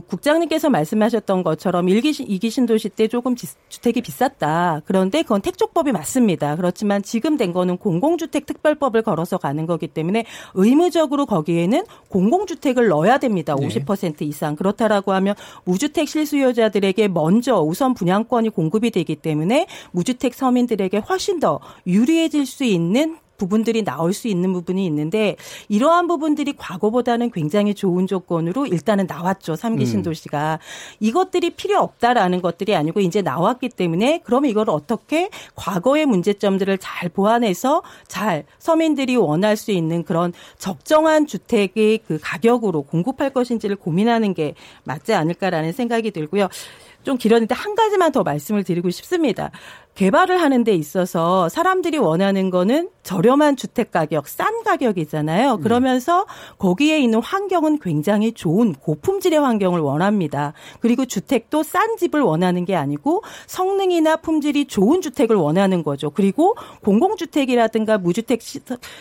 [0.00, 4.82] 국장님께서 말씀하셨던 것처럼 1기, 2기 신도시 때 조금 지, 주택이 비쌌다.
[4.84, 6.56] 그런데 그건 택조법이 맞습니다.
[6.56, 10.24] 그렇지만 지금 된 거는 공공주택 특별법을 걸어서 가는 거기 때문에
[10.54, 13.54] 의무적으로 거기에는 공공주택을 넣어야 됩니다.
[13.54, 14.24] 50% 네.
[14.24, 14.56] 이상.
[14.56, 15.34] 그렇다라고 하면
[15.64, 23.16] 무주택 실수요자들에게 먼저 우선 분양권이 공급이 되기 때문에 무주택 서민들에게 훨씬 더 유리해질 수 있는
[23.36, 25.36] 부분들이 나올 수 있는 부분이 있는데
[25.68, 29.56] 이러한 부분들이 과거보다는 굉장히 좋은 조건으로 일단은 나왔죠.
[29.56, 29.86] 삼기 음.
[29.86, 30.54] 신도시가.
[30.54, 30.96] 음.
[31.00, 37.82] 이것들이 필요 없다라는 것들이 아니고 이제 나왔기 때문에 그럼 이걸 어떻게 과거의 문제점들을 잘 보완해서
[38.06, 44.54] 잘 서민들이 원할 수 있는 그런 적정한 주택의 그 가격으로 공급할 것인지를 고민하는 게
[44.84, 46.48] 맞지 않을까라는 생각이 들고요.
[47.02, 49.50] 좀 길었는데 한 가지만 더 말씀을 드리고 싶습니다.
[49.94, 55.54] 개발을 하는 데 있어서 사람들이 원하는 거는 저렴한 주택 가격, 싼 가격이잖아요.
[55.54, 55.60] 음.
[55.60, 56.26] 그러면서
[56.58, 60.54] 거기에 있는 환경은 굉장히 좋은 고품질의 환경을 원합니다.
[60.80, 66.10] 그리고 주택도 싼 집을 원하는 게 아니고 성능이나 품질이 좋은 주택을 원하는 거죠.
[66.10, 68.40] 그리고 공공주택이라든가 무주택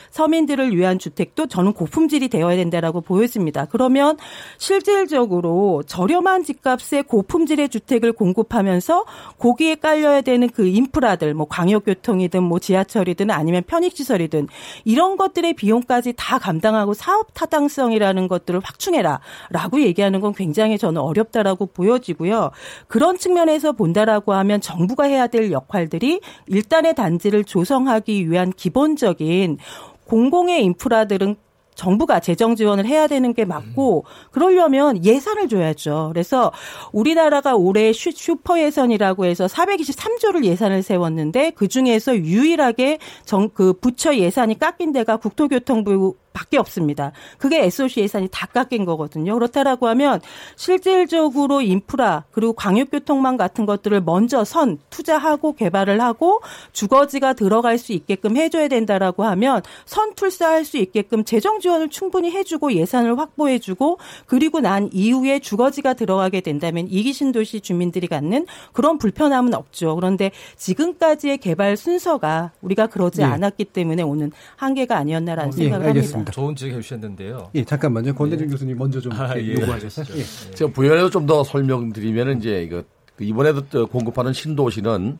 [0.10, 3.66] 서민들을 위한 주택도 저는 고품질이 되어야 된다라고 보여집니다.
[3.66, 4.18] 그러면
[4.58, 9.06] 실질적으로 저렴한 집값에 고품질의 주택을 공급하면서
[9.38, 14.48] 거기에 깔려야 되는 그 인프라들 뭐 광역교통이든 뭐 지하철이든 아니면 편익시설이든
[14.86, 22.52] 이런 것들의 비용까지 다 감당하고 사업 타당성이라는 것들을 확충해라라고 얘기하는 건 굉장히 저는 어렵다라고 보여지고요.
[22.88, 29.58] 그런 측면에서 본다라고 하면 정부가 해야 될 역할들이 일단의 단지를 조성하기 위한 기본적인
[30.06, 31.36] 공공의 인프라들은
[31.82, 36.10] 정부가 재정 지원을 해야 되는 게 맞고 그러려면 예산을 줘야죠.
[36.14, 36.52] 그래서
[36.92, 44.58] 우리나라가 올해 슈퍼 예산이라고 해서 423조를 예산을 세웠는데 그 중에서 유일하게 정 그 부처 예산이
[44.60, 47.12] 깎인 데가 국토교통부 밖에 없습니다.
[47.38, 49.34] 그게 SOC 예산이 다 깎인 거거든요.
[49.34, 50.22] 그렇다라고 하면
[50.56, 58.38] 실질적으로 인프라 그리고 광역교통망 같은 것들을 먼저 선 투자하고 개발을 하고 주거지가 들어갈 수 있게끔
[58.38, 64.90] 해줘야 된다라고 하면 선 출사할 수 있게끔 재정 지원을 충분히 해주고 예산을 확보해주고 그리고 난
[64.92, 69.96] 이후에 주거지가 들어가게 된다면 이기 신도시 주민들이 갖는 그런 불편함은 없죠.
[69.96, 73.26] 그런데 지금까지의 개발 순서가 우리가 그러지 예.
[73.26, 76.21] 않았기 때문에 오는 한계가 아니었나라는 어, 생각을 예, 합니다.
[76.22, 76.32] 알겠습니다.
[76.32, 77.52] 좋은 지적 해주셨는데요.
[77.56, 78.14] 예, 잠깐만요.
[78.16, 78.52] 권대중 예.
[78.52, 79.54] 교수님 먼저 좀 아, 예.
[79.54, 80.06] 요구하셨어요.
[80.16, 80.20] 예.
[80.20, 80.56] 예.
[80.56, 82.84] 제가 부연해서 좀 더 설명드리면 이제 이거
[83.16, 85.20] 그 이번에도 공급하는 신도시는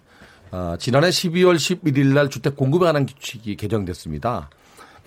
[0.52, 4.50] 어, 지난해 12월 11일 날 주택 공급에 관한 규칙이 개정됐습니다.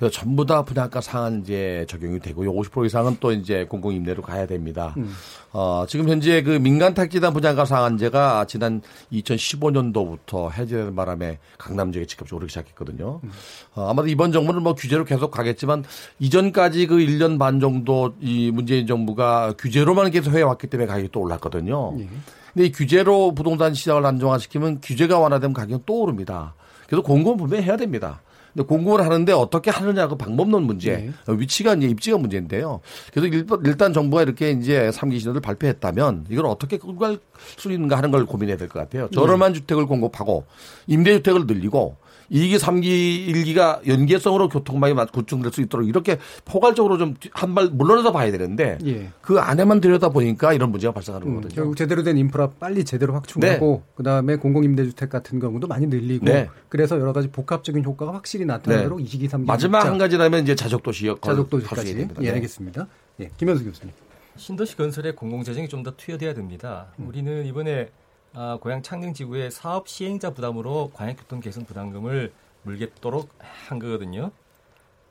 [0.04, 2.52] 그래서 전부 다 분양가 상한제 적용이 되고요.
[2.52, 4.92] 50% 이상은 또 이제 공공임대로 가야 됩니다.
[4.98, 5.14] 음.
[5.50, 12.34] 어, 지금 현재 그 민간 택지단 분양가 상한제가 지난 2015년도부터 해제되는 바람에 강남 지역에 집값이
[12.34, 13.20] 오르기 시작했거든요.
[13.24, 13.30] 음.
[13.74, 15.84] 어, 아마도 이번 정부는 뭐 규제로 계속 가겠지만
[16.18, 21.96] 이전까지 그 1년 반 정도 이 문재인 정부가 규제로만 계속 해왔기 때문에 가격이 또 올랐거든요.
[21.98, 22.08] 예.
[22.52, 26.54] 근데 이 규제로 부동산 시장을 안정화시키면 규제가 완화되면 가격은 또 오릅니다.
[26.86, 28.20] 그래서 공급은 분명히 해야 됩니다.
[28.54, 31.12] 근데 공급을 하는데 어떻게 하느냐 그 방법론 문제, 네.
[31.28, 32.80] 위치가 이제 입지가 문제인데요.
[33.12, 37.18] 그래서 일단 정부가 이렇게 이제 3기 신호를 발표했다면 이걸 어떻게 끌고 갈
[37.56, 39.08] 수 있는가 하는 걸 고민해야 될 것 같아요.
[39.12, 39.58] 저렴한 네.
[39.60, 40.44] 주택을 공급하고
[40.86, 41.96] 임대주택을 늘리고
[42.30, 48.30] 2기, 3기, 1기가 연계성으로 교통망이 구축될 수 있도록 이렇게 포괄적으로 좀 한 발 물러나서 봐야
[48.32, 49.10] 되는데 예.
[49.20, 51.54] 그 안에만 들여다 보니까 이런 문제가 발생하는 음, 거거든요.
[51.54, 53.92] 결국 제대로 된 인프라 빨리 제대로 확충하고 네.
[53.96, 56.48] 그다음에 공공임대주택 같은 경우도 많이 늘리고 네.
[56.68, 59.04] 그래서 여러 가지 복합적인 효과가 확실히 나타나도록 네.
[59.04, 62.30] 2기, 3기 마지막 한 가지라면 이제 자족도시 역 자족도시까지 예, 네.
[62.32, 62.86] 알겠습니다.
[63.20, 63.92] 예, 김현수 교수님.
[64.36, 66.86] 신도시 건설에 공공재정이 좀 더 투여돼야 됩니다.
[66.98, 67.06] 음.
[67.08, 67.90] 우리는 이번에
[68.36, 72.32] 아, 고향 창녕지구의 사업 시행자 부담으로 광역교통 개선 부담금을
[72.64, 74.32] 물겠도록 한 거거든요.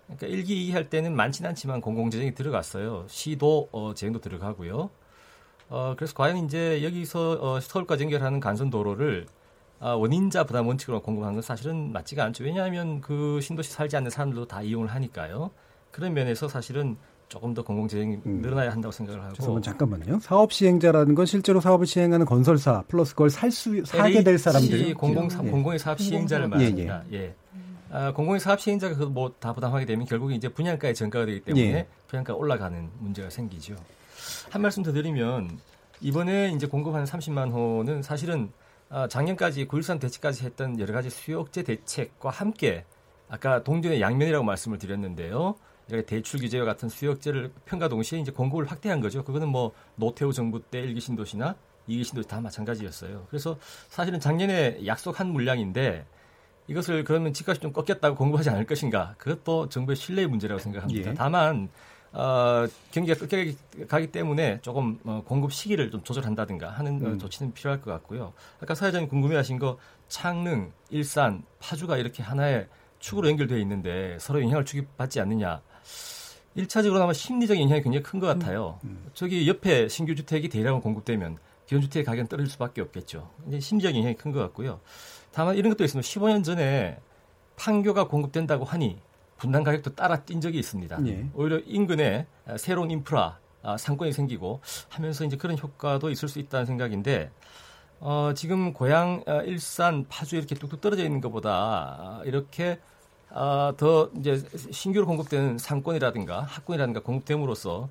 [0.07, 3.05] 그러니까 1기, 2기 할 때는 많지는 않지만 공공재정이 들어갔어요.
[3.07, 4.89] 시도 어, 재정도 들어가고요.
[5.69, 9.25] 어, 그래서 과연 이제 여기서 어, 서울까지 연결하는 간선 도로를
[9.79, 12.43] 아, 원인자 부담 원칙으로 공급하는 건 사실은 맞지가 않죠.
[12.43, 15.51] 왜냐하면 그 신도시 살지 않는 사람들도 다 이용을 하니까요.
[15.91, 16.97] 그런 면에서 사실은
[17.33, 18.41] 조금 더 공공재정이 음.
[18.43, 19.33] 늘어나야 한다고 생각을 하고.
[19.33, 19.71] 죄송합니다.
[19.71, 20.19] 잠깐만요.
[20.19, 24.93] 사업 시행자라는 건 실제로 사업을 시행하는 건설사 플러스 그걸 살 수 사게 될 사람들.
[24.93, 25.49] 공공 예.
[25.49, 27.03] 공공의 사업 시행자를 말합니다.
[27.11, 27.17] 예.
[27.17, 27.35] 예.
[27.89, 31.87] 아, 공공의 사업 시행자가 그뭐다 부담하게 되면 결국에 이제 분양가의 전가가 되기 때문에 예.
[32.07, 33.75] 분양가 올라가는 문제가 생기죠.
[34.51, 35.57] 한 말씀 더 드리면
[36.01, 38.51] 이번에 이제 공급하는 30만 호는 사실은
[38.89, 42.85] 아, 작년까지 9.13 대책까지 했던 여러 가지 수요 억제 대책과 함께
[43.27, 45.55] 아까 동전의 양면이라고 말씀을 드렸는데요.
[45.89, 49.23] 이렇게 대출 규제와 같은 억제를 편과 동시에 이제 공급을 확대한 거죠.
[49.23, 51.55] 그거는 뭐 노태우 정부 때 일기 신도시나
[51.87, 53.25] 이기 신도시 다 마찬가지였어요.
[53.29, 53.57] 그래서
[53.89, 56.05] 사실은 작년에 약속한 물량인데
[56.67, 59.15] 이것을 그러면 집값이 좀 꺾였다고 공급하지 않을 것인가?
[59.17, 61.11] 그것도 정부의 신뢰의 문제라고 생각합니다.
[61.11, 61.13] 예.
[61.13, 61.69] 다만
[62.13, 63.57] 어, 경기가 끝까지
[63.87, 67.19] 가기 때문에 조금 어, 공급 시기를 좀 조절한다든가 하는 어, 음.
[67.19, 68.33] 조치는 필요할 것 같고요.
[68.61, 69.77] 아까 사회자님 궁금해하신 거
[70.07, 72.67] 창릉, 일산, 파주가 이렇게 하나의
[72.99, 75.61] 축으로 연결되어 있는데 서로 영향을 주고받지 않느냐.
[76.57, 78.79] 1차적으로 아마 심리적인 영향이 굉장히 큰 것 같아요.
[79.13, 83.29] 저기 옆에 신규 주택이 대량으로 공급되면 기존 주택의 가격은 떨어질 수밖에 없겠죠.
[83.47, 84.79] 이제 심리적인 영향이 큰 것 같고요.
[85.31, 86.07] 다만 이런 것도 있습니다.
[86.07, 86.99] 15년 전에
[87.55, 88.99] 판교가 공급된다고 하니
[89.37, 91.07] 분당 가격도 따라 뛴 적이 있습니다.
[91.07, 91.27] 예.
[91.33, 92.27] 오히려 인근에
[92.57, 97.31] 새로운 인프라 아, 상권이 생기고 하면서 이제 그런 효과도 있을 수 있다는 생각인데
[97.99, 102.79] 어, 지금 고향 어, 일산 파주 이렇게 뚝뚝 떨어져 있는 것보다 아, 이렇게
[103.35, 107.89] 아, 더 이제 신규로 공급되는 상권이라든가 학군이라든가 공급됨으로써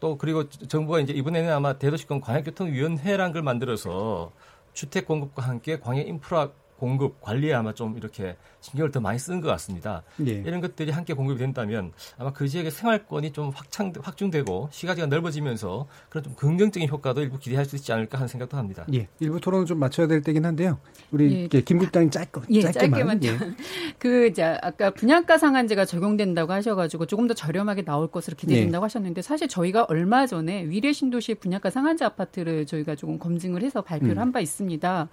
[0.00, 4.32] 또 그리고 정부가 이제 이번에는 아마 대도시권 광역교통위원회라는 걸 만들어서
[4.74, 6.50] 주택 공급과 함께 광역 인프라
[6.82, 10.02] 공급 관리에 아마 좀 이렇게 신경을 더 많이 쓰는 것 같습니다.
[10.26, 10.32] 예.
[10.32, 16.24] 이런 것들이 함께 공급이 된다면 아마 그 지역의 생활권이 좀 확장 확충되고 시가지가 넓어지면서 그런
[16.24, 18.84] 좀 긍정적인 효과도 일부 기대할 수 있지 않을까 하는 생각도 합니다.
[18.92, 20.80] 예, 일부 토론은 좀 맞춰야 될 때긴 한데요.
[21.12, 21.60] 우리 예.
[21.60, 23.20] 김 국장님 짧게 예, 짧게만.
[23.20, 23.24] 짧게만.
[23.26, 23.54] 예.
[24.00, 28.86] 그, 이제, 아까 분양가 상한제가 적용된다고 하셔가지고 조금 더 저렴하게 나올 것으로 기대된다고 네.
[28.86, 34.16] 하셨는데 사실 저희가 얼마 전에 위례 신도시 분양가 상한제 아파트를 저희가 조금 검증을 해서 발표를
[34.16, 34.18] 음.
[34.18, 35.08] 한바 있습니다.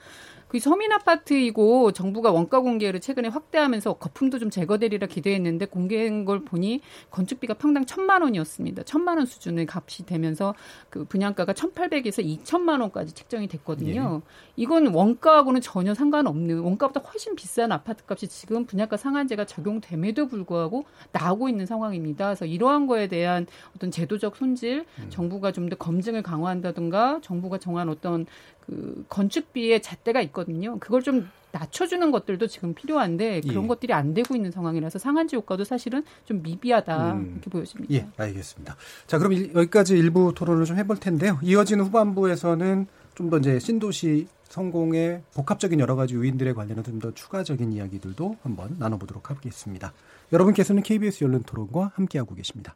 [0.50, 6.82] 그 서민 아파트이고 정부가 원가 공개를 최근에 확대하면서 거품도 좀 제거되리라 기대했는데 공개한 걸 보니
[7.12, 8.82] 건축비가 평당 천만 원이었습니다.
[8.84, 10.56] 천만 원 수준의 값이 되면서
[10.89, 14.24] 그 분양가가 천팔백에서 이천만 원까지 책정이 됐거든요.
[14.56, 21.47] 이건 원가하고는 전혀 상관없는 원가보다 훨씬 비싼 아파트 값이 지금 분양가 상한제가 적용됨에도 불구하고 나오고
[21.47, 22.26] 있는 상황입니다.
[22.26, 23.45] 그래서 이러한 거에 대한
[23.76, 28.26] 어떤 제도적 손질, 정부가 좀 더 검증을 강화한다든가 정부가 정한 어떤
[28.70, 30.78] 그 건축비의 잣대가 있거든요.
[30.80, 33.67] 그걸 좀 낮춰주는 것들도 지금 필요한데 그런 예.
[33.67, 37.32] 것들이 안 되고 있는 상황이라서 상한제 효과도 사실은 좀 미비하다 음.
[37.34, 37.91] 이렇게 보여집니다.
[37.95, 38.76] 예, 알겠습니다.
[39.07, 41.39] 자, 그럼 일- 여기까지 일부 토론을 좀 해볼 텐데요.
[41.41, 47.74] 이어지는 후반부에서는 좀 더 이제 신도시 성공의 복합적인 여러 가지 요인들에 관련한 좀 더 추가적인
[47.74, 49.91] 이야기들도 한번 나눠보도록 하겠습니다.
[50.32, 52.76] 여러분께서는 KBS 연론 토론과 함께하고 계십니다.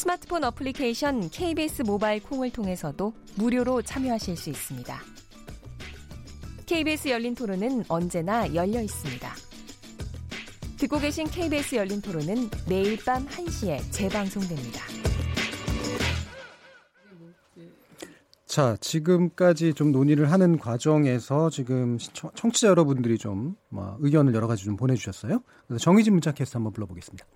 [0.00, 4.98] 스마트폰 어플리케이션 KBS 모바일 콩을 통해서도 무료로 참여하실 수 있습니다.
[6.64, 9.30] KBS 열린 토론은 언제나 열려 있습니다.
[10.78, 14.80] 듣고 계신 KBS 열린 토론은 매일 밤 1시에 재방송됩니다.
[18.46, 21.98] 자, 지금까지 좀 논의를 하는 과정에서 지금
[22.34, 25.42] 청취자 여러분들이 좀 뭐, 의견을 여러 가지 좀 보내주셨어요.
[25.68, 27.26] 그래서 정의진 문자 캐스트 한번 불러보겠습니다.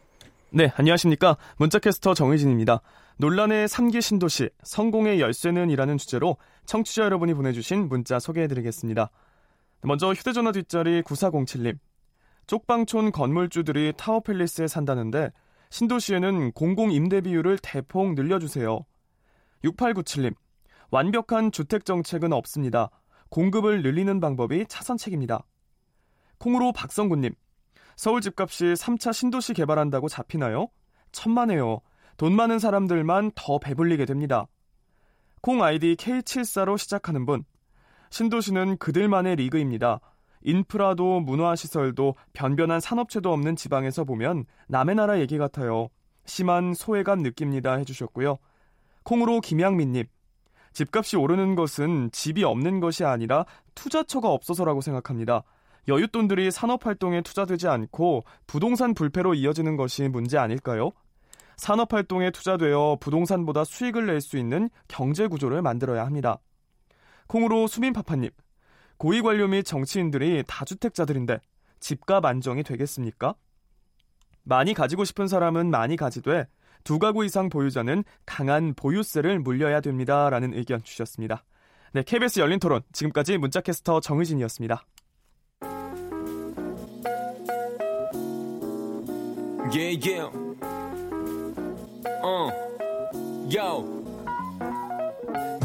[0.56, 1.36] 네, 안녕하십니까.
[1.56, 2.80] 문자캐스터 정의진입니다.
[3.16, 9.10] 논란의 3기 신도시, 성공의 열쇠는 이라는 주제로 청취자 여러분이 보내주신 문자 소개해드리겠습니다.
[9.82, 11.76] 먼저 휴대전화 뒷자리 9407님.
[12.46, 15.32] 쪽방촌 건물주들이 타워팰리스에 산다는데
[15.70, 18.78] 신도시에는 공공임대 비율을 대폭 늘려주세요.
[19.64, 20.36] 6897님.
[20.92, 22.90] 완벽한 주택 정책은 없습니다.
[23.30, 25.44] 공급을 늘리는 방법이 차선책입니다.
[26.38, 27.34] 콩으로 박성구님.
[27.96, 30.68] 서울 집값이 3차 신도시 개발한다고 잡히나요?
[31.12, 31.80] 천만에요.
[32.16, 34.46] 돈 많은 사람들만 더 배불리게 됩니다.
[35.40, 37.44] 콩 아이디 K74로 시작하는 분.
[38.10, 40.00] 신도시는 그들만의 리그입니다.
[40.42, 45.88] 인프라도 문화시설도 변변한 산업체도 없는 지방에서 보면 남의 나라 얘기 같아요.
[46.26, 48.38] 심한 소외감 느낍니다 해주셨고요.
[49.02, 50.06] 콩으로 김양민님.
[50.72, 55.44] 집값이 오르는 것은 집이 없는 것이 아니라 투자처가 없어서라고 생각합니다.
[55.88, 60.92] 여윳돈들이 산업활동에 투자되지 않고 부동산 불패로 이어지는 것이 문제 아닐까요?
[61.56, 66.38] 산업활동에 투자되어 부동산보다 수익을 낼 수 있는 경제구조를 만들어야 합니다.
[67.26, 68.30] 콩으로 수민파파님,
[68.98, 71.38] 고위관료 및 정치인들이 다주택자들인데
[71.80, 73.34] 집값 안정이 되겠습니까?
[74.42, 76.46] 많이 가지고 싶은 사람은 많이 가지되
[76.84, 80.28] 두 가구 이상 보유자는 강한 보유세를 물려야 됩니다.
[80.28, 81.44] 라는 의견 주셨습니다.
[81.92, 82.82] 네, KBS 열린 토론.
[82.92, 84.84] 지금까지 문자캐스터 정의진이었습니다.
[89.74, 90.30] Yeah, yeah.
[92.22, 92.48] 어,
[93.50, 94.04] yo.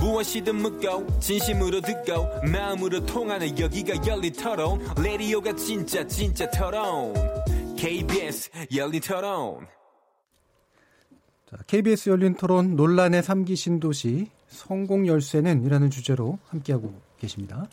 [0.02, 7.14] 무엇이든 묻고 진심으로 듣고 마음으로 통하는 여기가 열린 토론 라디오가 진짜 진짜 토론
[7.78, 9.68] KBS 열린 토론
[11.52, 17.68] 자, KBS 열린 토론 논란의 3기 신도시 성공 열쇠는 이라는 주제로 함께하고 계십니다.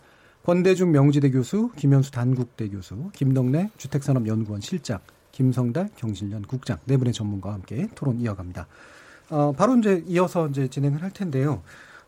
[0.44, 5.00] 권대중 명지대 교수, 김현수 단국대 교수, 김덕래 주택산업연구원 실장,
[5.36, 8.66] 김성달 경실련 국장 네 분의 전문가와 함께 토론 이어갑니다.
[9.28, 11.62] 어, 바로 이제 이어서 이제 진행을 할 텐데요.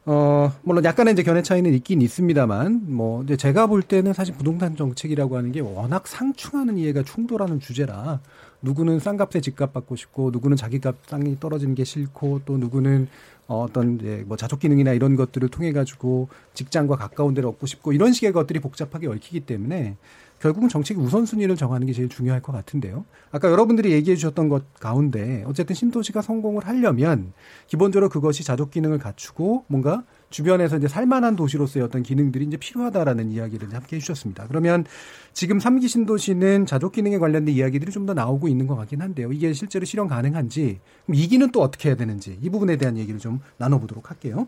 [0.06, 4.76] 어, 물론 약간의 이제 견해 차이는 있긴 있습니다만, 뭐, 이제 제가 볼 때는 사실 부동산
[4.76, 8.20] 정책이라고 하는 게 워낙 상충하는 이해가 충돌하는 주제라,
[8.62, 13.08] 누구는 싼 값에 집값 받고 싶고, 누구는 자기 값 땅이 떨어지는 게 싫고, 또 누구는
[13.48, 17.92] 어, 어떤 이제 뭐 자족 기능이나 이런 것들을 통해 가지고 직장과 가까운 데를 얻고 싶고,
[17.92, 19.96] 이런 식의 것들이 복잡하게 얽히기 때문에,
[20.40, 23.04] 결국은 정책의 우선순위를 정하는 게 제일 중요할 것 같은데요.
[23.30, 27.32] 아까 여러분들이 얘기해 주셨던 것 가운데 어쨌든 신도시가 성공을 하려면
[27.66, 33.72] 기본적으로 그것이 자족 기능을 갖추고 뭔가 주변에서 이제 살만한 도시로서의 어떤 기능들이 이제 필요하다라는 이야기를
[33.74, 34.46] 함께 해주셨습니다.
[34.48, 34.84] 그러면
[35.32, 39.30] 지금 3기 신도시는 자족 기능에 관련된 이야기들이 좀 더 나오고 있는 것 같긴 한데요.
[39.32, 43.40] 이게 실제로 실현 가능한지, 그럼 2기는 또 어떻게 해야 되는지 이 부분에 대한 얘기를 좀
[43.58, 44.46] 나눠보도록 할게요.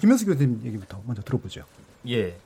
[0.00, 1.62] 김현수 교수님 얘기부터 먼저 들어보죠.
[2.08, 2.36] 예.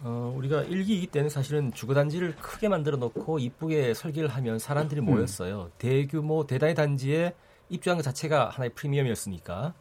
[0.00, 5.06] 어, 우리가 일기이기 때는 사실은 주거단지를 크게 만들어 놓고 이쁘게 설계를 하면 사람들이 음.
[5.06, 5.70] 모였어요.
[5.78, 7.34] 대규모 대단위 단지에
[7.68, 9.74] 입주한 것 자체가 하나의 프리미엄이었으니까.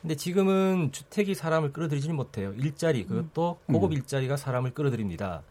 [0.00, 2.52] 근데 지금은 주택이 사람을 끌어들이지는 못해요.
[2.54, 3.96] 일자리 그것도 고급 음.
[3.96, 5.42] 일자리가 사람을 끌어들입니다.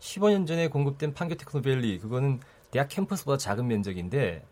[0.00, 2.40] 15년 전에 공급된 판교 테크노밸리 그거는
[2.72, 4.44] 대학 캠퍼스보다 작은 면적인데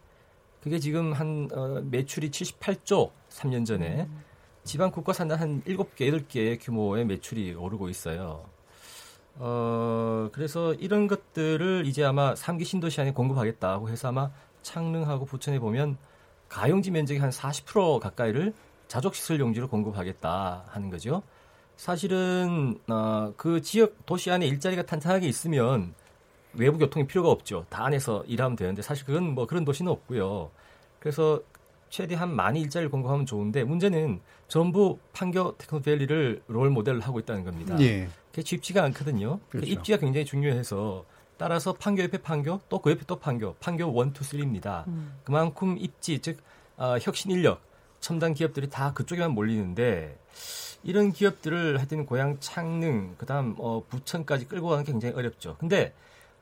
[0.63, 4.07] 그게 지금 한 어, 매출이 78조 3년 전에
[4.63, 8.45] 지방 국가 산단 한 7개, 8개 규모의 매출이 오르고 있어요.
[9.43, 14.31] 어, 그래서 이런 것들을 이제 아마 3기 신도시 안에 공급하겠다고 해서 아마
[14.61, 15.97] 창릉하고 부천에 보면
[16.49, 18.53] 가용지 면적의 한 40% 가까이를
[18.87, 21.23] 자족시설 용지로 공급하겠다 하는 거죠.
[21.77, 25.95] 사실은 어, 그 지역 도시 안에 일자리가 탄탄하게 있으면
[26.53, 27.65] 외부 교통이 필요가 없죠.
[27.71, 30.51] 다 안에서 일하면 되는데 사실 그건 뭐 그런 도시는 없고요.
[30.99, 31.41] 그래서
[31.91, 37.79] 최대한 많이 일자리를 공급하면 좋은데 문제는 전부 판교 테크노밸리를 롤 모델로 하고 있다는 겁니다.
[37.81, 38.09] 예.
[38.31, 39.41] 그게 쉽지가 않거든요.
[39.51, 39.73] 그 그렇죠.
[39.73, 41.05] 입지가 굉장히 중요해서
[41.37, 44.87] 따라서 판교 옆에 판교 또 그 옆에 또 판교 판교 1, 2, 3입니다.
[44.87, 45.15] 음.
[45.25, 46.39] 그만큼 입지 즉
[46.77, 47.61] 어, 혁신 인력
[47.99, 50.17] 첨단 기업들이 다 그쪽에만 몰리는데
[50.83, 55.57] 이런 기업들을 하여튼 고향 창릉 그다음 어, 부천까지 끌고 가는 게 굉장히 어렵죠.
[55.59, 55.93] 근데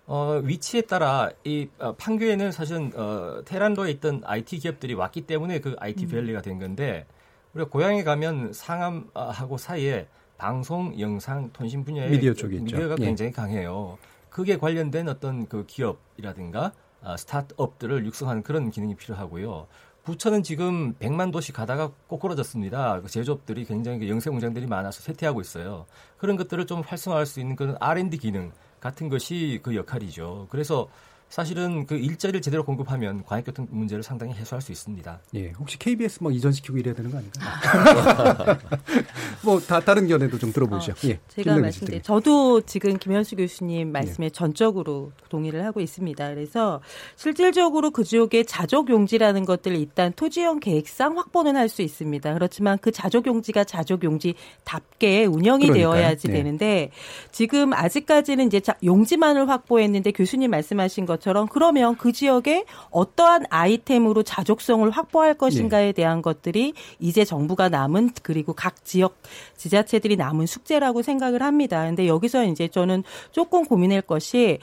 [0.08, 5.76] 어, 위치에 따라 이 어, 판교에는 사실은 어, 테란로에 있던 IT 기업들이 왔기 때문에 그
[5.78, 6.08] IT 음.
[6.08, 7.06] 밸리가 된 건데
[7.52, 12.76] 우리가 고향에 가면 상암하고 사이에 방송, 영상, 통신 분야의 미디어 쪽이 있죠.
[12.76, 13.04] 미디어가 예.
[13.04, 13.98] 굉장히 강해요.
[14.30, 19.66] 그게 관련된 어떤 그 기업이라든가 아, 스타트업들을 육성하는 그런 기능이 필요하고요.
[20.04, 23.02] 부천은 지금 100만 도시 가다가 꼬꾸라졌습니다.
[23.02, 25.84] 그 제조업들이 굉장히 그 영세 공장들이 많아서 쇠퇴하고 있어요.
[26.16, 30.46] 그런 것들을 좀 활성화할 수 있는 그런 R&D 기능 같은 것이 그 역할이죠.
[30.50, 30.88] 그래서
[31.30, 35.20] 사실은 그 일자리를 제대로 공급하면 광역교통 문제를 상당히 해소할 수 있습니다.
[35.34, 38.58] 예, 혹시 KBS 뭐 이전시키고 이래야 되는 거 아닌가요?
[39.44, 40.94] 뭐 다, 다른 견해도 좀 들어보시죠.
[41.08, 42.02] 예, 어, 제가 김동현 말씀드린.
[42.02, 46.28] 저도 지금 김현수 교수님 말씀에 전적으로 동의를 하고 있습니다.
[46.34, 46.80] 그래서
[47.16, 52.32] 실질적으로 그 지역의 자족 용지라는 것들을 일단 토지형 계획상 확보는 할 수 있습니다.
[52.32, 55.92] 그렇지만 그 자족 용지가 자족 용지답게 운영이 그러니까요.
[55.92, 56.32] 되어야지 네.
[56.32, 56.90] 되는데
[57.30, 64.22] 지금 아직까지는 이제 자- 용지만을 확보했는데 교수님 말씀하신 것 처럼 그러면 그 지역에 어떠한 아이템으로
[64.22, 69.16] 자족성을 확보할 것인가에 대한 것들이 이제 정부가 남은 그리고 각 지역
[69.56, 71.84] 지자체들이 남은 숙제라고 생각을 합니다.
[71.84, 74.58] 근데 여기서 이제 저는 조금 고민할 것이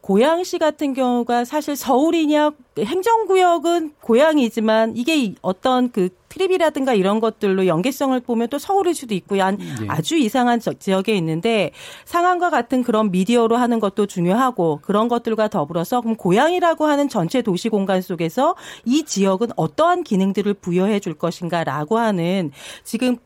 [0.00, 8.48] 고양시 같은 경우가 사실 서울이냐 행정구역은 고양이지만 이게 어떤 그 트립이라든가 이런 것들로 연계성을 보면
[8.48, 9.66] 또 서울일 수도 있고 한 예.
[9.88, 11.72] 아주 이상한 저- 지역에 있는데
[12.06, 17.68] 상황과 같은 그런 미디어로 하는 것도 중요하고 그런 것들과 더불어서 그럼 고양이라고 하는 전체 도시
[17.68, 22.52] 공간 속에서 이 지역은 어떠한 기능들을 부여해 줄 것인가라고 하는
[22.84, 23.16] 지금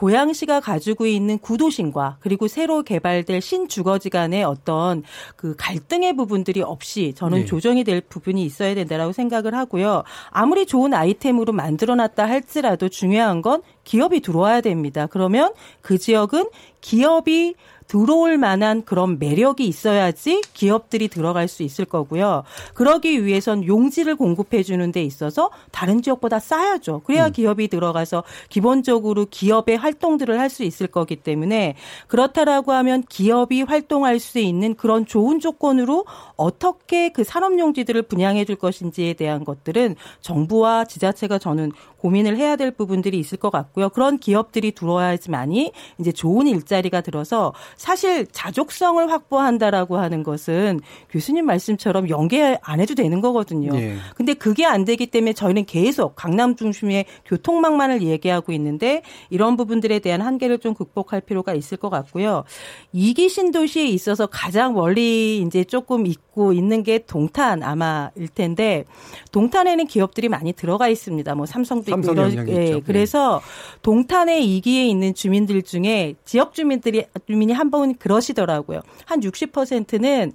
[0.00, 5.02] 고양시가 가지고 있는 구도심과 그리고 새로 개발될 신주거지 간의 어떤
[5.36, 7.44] 그 갈등의 부분들이 없이 저는 네.
[7.44, 10.04] 조정이 될 부분이 있어야 된다라고 생각을 하고요.
[10.30, 15.06] 아무리 좋은 아이템으로 만들어 놨다 할지라도 중요한 건 기업이 들어와야 됩니다.
[15.06, 16.48] 그러면 그 지역은
[16.80, 17.54] 기업이
[17.90, 22.44] 들어올 만한 그런 매력이 있어야지 기업들이 들어갈 수 있을 거고요.
[22.74, 27.00] 그러기 위해선 용지를 공급해 주는 데 있어서 다른 지역보다 싸야죠.
[27.04, 31.76] 그래야 기업이 들어가서 기본적으로 기업의 활동들을 할 수 있을 거기 때문에
[32.08, 36.04] 그렇다라고 하면 기업이 활동할 수 있는 그런 좋은 조건으로
[36.36, 41.70] 어떻게 그 산업용지들을 분양해 줄 것인지에 대한 것들은 정부와 지자체가 저는
[42.00, 43.90] 고민을 해야 될 부분들이 있을 것 같고요.
[43.90, 50.80] 그런 기업들이 들어와야지만이 이제 좋은 일자리가 들어서 사실 자족성을 확보한다라고 하는 것은
[51.10, 53.76] 교수님 말씀처럼 연계 안 해도 되는 거거든요.
[53.76, 53.96] 예.
[54.14, 60.22] 근데 그게 안 되기 때문에 저희는 계속 강남 중심의 교통망만을 얘기하고 있는데 이런 부분들에 대한
[60.22, 62.44] 한계를 좀 극복할 필요가 있을 것 같고요.
[62.92, 68.84] 이기 신도시에 있어서 가장 멀리 이제 조금 있고 있는 게 동탄 아마일 텐데
[69.32, 71.34] 동탄에는 기업들이 많이 들어가 있습니다.
[71.34, 72.82] 뭐 삼성도 있고 삼성 이런 예, 있죠.
[72.84, 73.40] 그래서
[73.82, 78.80] 동탄의 이기에 있는 주민들 중에 지역 주민들이 주민이 한 번 그러시더라고요.
[79.04, 80.32] 한 60%는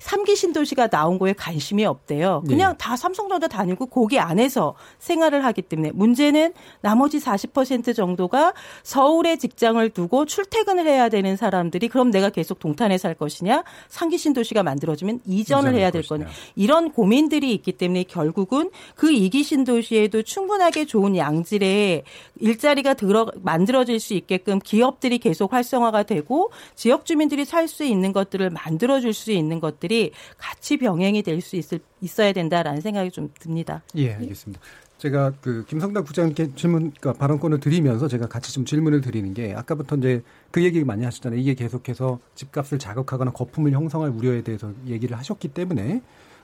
[0.00, 2.42] 삼기 신도시가 나온 거에 관심이 없대요.
[2.48, 2.78] 그냥 네.
[2.78, 10.24] 다 삼성전자 다니고 거기 안에서 생활을 하기 때문에 문제는 나머지 40% 정도가 서울에 직장을 두고
[10.24, 15.90] 출퇴근을 해야 되는 사람들이 그럼 내가 계속 동탄에 살 것이냐 상기 신도시가 만들어지면 이전을 해야
[15.90, 16.26] 될 거냐
[16.56, 22.04] 이런 고민들이 있기 때문에 결국은 그 이기 신도시에도 충분하게 좋은 양질의
[22.40, 28.50] 일자리가 들어 만들어질 수 있게끔 기업들이 계속 활성화가 되고 지역 주민들이 살 수 있는 것들을
[28.50, 29.89] 만들어 줄 수 있는 것들이
[30.38, 33.82] 같이 병행이 될 수 있을 있어야 된다라는 생각이 좀 듭니다.
[33.96, 34.60] 예, 알겠습니다.
[34.98, 39.96] 제가 그 김성당 부장님께 질문, 그러니까 발언권을 드리면서 제가 같이 좀 질문을 드리는 게 아까부터
[39.96, 41.40] 이제 그 얘기 많이 하셨잖아요.
[41.40, 46.02] 이게 계속해서 집값을 자극하거나 거품을 형성할 우려에 대해서 얘기를 하셨기 때문에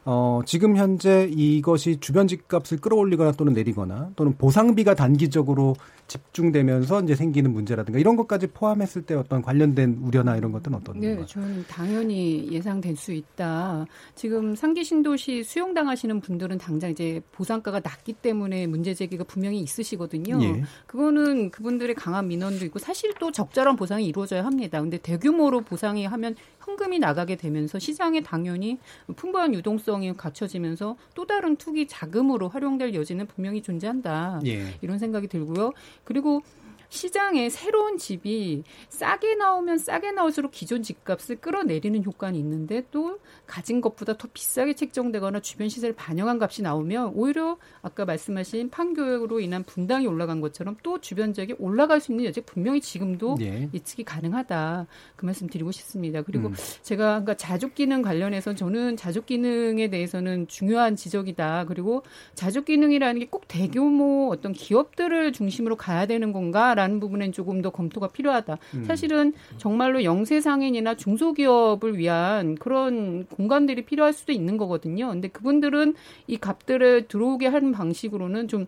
[0.09, 5.75] 어, 지금 현재 이것이 주변 집값을 끌어올리거나 또는 내리거나 또는 보상비가 단기적으로
[6.07, 11.27] 집중되면서 이제 생기는 문제라든가 이런 것까지 포함했을 때 어떤 관련된 우려나 이런 것들은 어떤 네?
[11.27, 13.85] 저는 당연히 예상될 수 있다.
[14.15, 20.41] 지금 상기 신도시 수용당하시는 분들은 당장 이제 보상가가 낮기 때문에 문제 제기가 분명히 있으시거든요.
[20.41, 20.63] 예.
[20.87, 24.81] 그거는 그분들의 강한 민원도 있고 사실 또 적절한 보상이 이루어져야 합니다.
[24.81, 26.37] 근데 대규모로 보상이 하면
[26.67, 28.79] 현금이 나가게 되면서 시장에 당연히
[29.15, 34.41] 풍부한 유동성이 갖춰지면서 또 다른 투기 자금으로 활용될 여지는 분명히 존재한다.
[34.47, 34.75] 예.
[34.83, 35.73] 이런 생각이 들고요.
[36.03, 36.43] 그리고
[36.89, 44.17] 시장에 새로운 집이 싸게 나오면 싸게 나올수록 기존 집값을 끌어내리는 효과는 있는데 또 가진 것보다
[44.17, 50.41] 더 비싸게 책정되거나 주변 시세를 반영한 값이 나오면 오히려 아까 말씀하신 판교로 인한 분당이 올라간
[50.41, 53.69] 것처럼 또 주변 지역이 올라갈 수 있는 여지가 분명히 지금도 예.
[53.73, 56.23] 예측이 가능하다 그 말씀 드리고 싶습니다.
[56.23, 56.55] 그리고 음.
[56.83, 61.67] 제가 그러니까 자족 기능 관련해서 저는 자족 기능에 대해서는 중요한 지적이다.
[61.67, 62.03] 그리고
[62.35, 67.71] 자족 기능이라는 게 꼭 대규모 어떤 기업들을 중심으로 가야 되는 건가 라는 부분엔 조금 더
[67.71, 68.59] 검토가 필요하다.
[68.75, 68.85] 음.
[68.85, 75.09] 사실은 정말로 영세 상인이나 중소기업을 위한 그런 공간들이 필요할 수도 있는 거거든요.
[75.09, 75.95] 근데 그분들은
[76.27, 78.67] 이 값들을 들어오게 하는 방식으로는 좀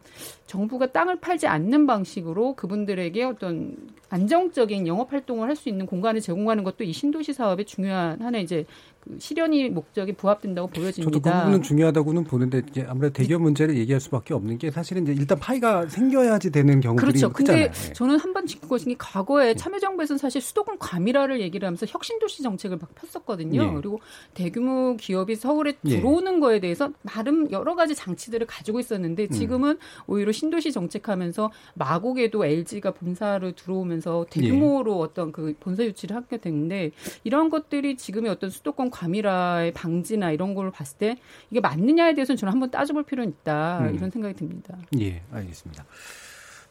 [0.49, 3.77] 정부가 땅을 팔지 않는 방식으로 그분들에게 어떤
[4.09, 8.65] 안정적인 영업 활동을 할 수 있는 공간을 제공하는 것도 이 신도시 사업의 중요한 하나 이제
[9.01, 11.11] 그 실현이 목적이 부합된다고 보여집니다.
[11.11, 15.13] 저도 그 부분은 중요하다고는 보는데 이제 아무래도 대기업 문제를 얘기할 수밖에 없는 게 사실은 이제
[15.13, 17.33] 일단 파이가 생겨야지 되는 경우들이 그렇죠.
[17.33, 17.67] 크잖아요.
[17.67, 17.93] 근데 예.
[17.93, 23.63] 저는 한번 짚고 게 과거에 참여정부에서는 사실 수도권 과밀화를 얘기를 하면서 혁신도시 정책을 막 폈었거든요.
[23.63, 23.75] 예.
[23.75, 24.01] 그리고
[24.35, 25.97] 대규모 기업이 서울에 예.
[25.97, 29.31] 들어오는 거에 대해서 나름 여러 가지 장치들을 가지고 있었는데 음.
[29.31, 34.41] 지금은 오히려 신도시 정책하면서 마곡에도 LG가 본사를 들어오면서 예.
[34.41, 36.93] 대규모로 어떤 그 본사 유치를 하게 됐는데
[37.25, 41.17] 이런 것들이 지금의 어떤 수도권 과밀화의 방지나 이런 걸 봤을 때
[41.51, 43.95] 이게 맞느냐에 대해서는 저는 한번 따져볼 필요는 있다 음.
[43.95, 44.77] 이런 생각이 듭니다.
[45.01, 45.85] 예, 알겠습니다.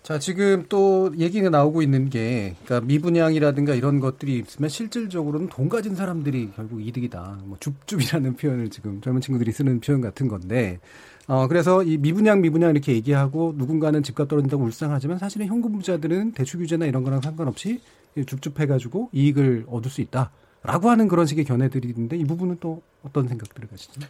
[0.07, 5.95] 자, 지금 또 얘기가 나오고 있는 게, 그러니까 미분양이라든가 이런 것들이 있으면 실질적으로는 돈 가진
[5.95, 7.39] 사람들이 결국 이득이다.
[7.43, 10.79] 뭐 줍줍이라는 표현을 지금 젊은 친구들이 쓰는 표현 같은 건데,
[11.27, 16.59] 어, 그래서 이 미분양, 미분양 이렇게 얘기하고 누군가는 집값 떨어진다고 울상하지만 사실은 현금 부자들은 대출
[16.61, 17.81] 규제나 이런 거랑 상관없이
[18.25, 20.31] 줍줍해가지고 이익을 얻을 수 있다.
[20.63, 24.01] 라고 하는 그런 식의 견해들이 있는데 이 부분은 또 어떤 생각들을 가시죠?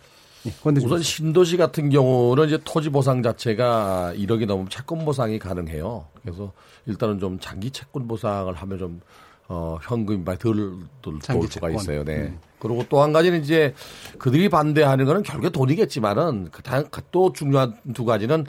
[0.46, 1.02] 예, 권대중 우선.
[1.02, 6.06] 신도시 같은 경우는 이제 토지 보상 자체가 1억이 넘으면 채권 보상이 가능해요.
[6.22, 6.54] 그래서
[6.86, 9.02] 일단은 좀 장기 채권 보상을 하면 좀
[9.50, 10.56] 어, 현금이 많이 덜,
[11.02, 11.70] 덜돌 수가.
[11.70, 12.04] 있어요.
[12.04, 12.16] 네.
[12.18, 12.40] 음.
[12.60, 13.74] 그리고 또 한 가지는 이제
[14.18, 18.46] 그들이 반대하는 거는 결국에 돈이겠지만은 그 다- 또 중요한 두 가지는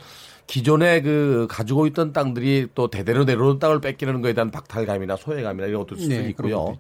[0.46, 5.82] 기존에 그 가지고 있던 땅들이 또 대대로 내려오는 땅을 뺏기는 거에 대한 박탈감이나 소외감이나 이런
[5.82, 6.78] 것도 있을 수 네, 그런 있고요.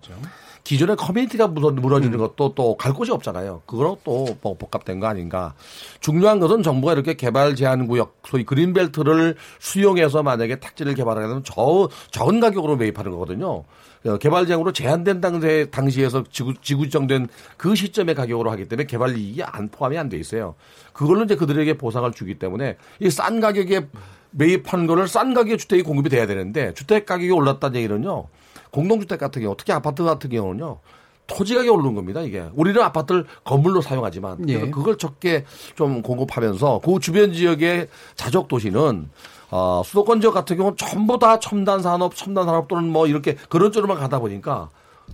[0.64, 2.18] 기존의 커뮤니티가 무너- 무너지는 음.
[2.18, 3.62] 것도 또 갈 곳이 없잖아요.
[3.66, 5.54] 그거는 또뭐 복합된 거 아닌가.
[6.00, 11.88] 중요한 것은 정부가 이렇게 개발 제한 구역, 소위 그린벨트를 수용해서 만약에 택지를 개발하게 되면 저,
[12.10, 13.64] 적은 가격으로 매입하는 거거든요.
[14.06, 19.16] 어, 개발 제한으로 제한된 당시에, 당시에서 지구, 지구 지정된 그 시점의 가격으로 하기 때문에 개발
[19.16, 20.54] 이익이 안 포함이 안 돼 있어요.
[20.92, 23.88] 그걸로 이제 그들에게 보상을 주기 때문에 이 싼 가격에
[24.30, 28.26] 매입한 거를 싼 가격에 주택이 공급이 돼야 되는데 주택 가격이 올랐다는 얘기는요.
[28.70, 30.78] 공동주택 같은 경우, 특히 아파트 같은 경우는요.
[31.26, 32.44] 토지 가격이 오르는 겁니다, 이게.
[32.54, 34.70] 우리는 아파트를 건물로 사용하지만 예.
[34.70, 35.44] 그걸 적게
[35.74, 39.10] 좀 공급하면서 그 주변 지역의 자족 도시는
[39.50, 43.72] 어, 수도권 지역 같은 경우는 전부 다 첨단 산업, 첨단 산업 또는 뭐 이렇게 그런
[43.72, 44.68] 쪽으로만 가다 보니까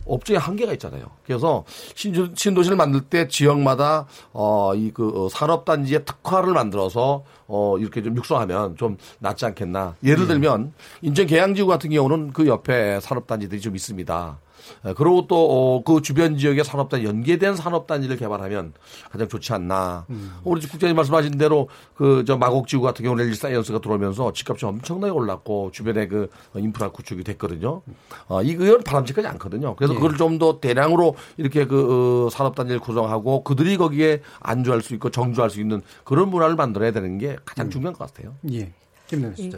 [0.06, 1.04] 업종에 한계가 있잖아요.
[1.24, 1.64] 그래서
[1.94, 8.16] 신주, 신도시를 만들 때 지역마다 어 이 그 산업 단지의 특화를 만들어서 어 이렇게 좀
[8.16, 9.94] 육성하면 좀 낫지 않겠나.
[10.02, 10.72] 예를 들면
[11.02, 14.38] 인천 계양지구 같은 경우는 그 옆에 산업 단지들이 좀 있습니다.
[14.84, 18.72] 에, 그리고 또 그 주변 지역의 산업단 연계된 산업단지를 개발하면
[19.10, 20.06] 가장 좋지 않나.
[20.44, 25.70] 우리 국장님 말씀하신 대로 그 저 마곡지구 같은 경우는 LG 사이언스가 들어오면서 집값이 엄청나게 올랐고
[25.72, 27.82] 주변에 그 인프라 구축이 됐거든요.
[28.28, 29.74] 어, 이건 바람직하지 않거든요.
[29.76, 29.98] 그래서 예.
[29.98, 35.48] 그걸 좀 더 대량으로 이렇게 그 어, 산업단지를 구성하고 그들이 거기에 안주할 수 있고 정주할
[35.50, 38.34] 수 있는 그런 문화를 만들어야 되는 게 가장 중요한 것 같아요.
[38.52, 38.72] 예.
[39.06, 39.50] 김나연 씨.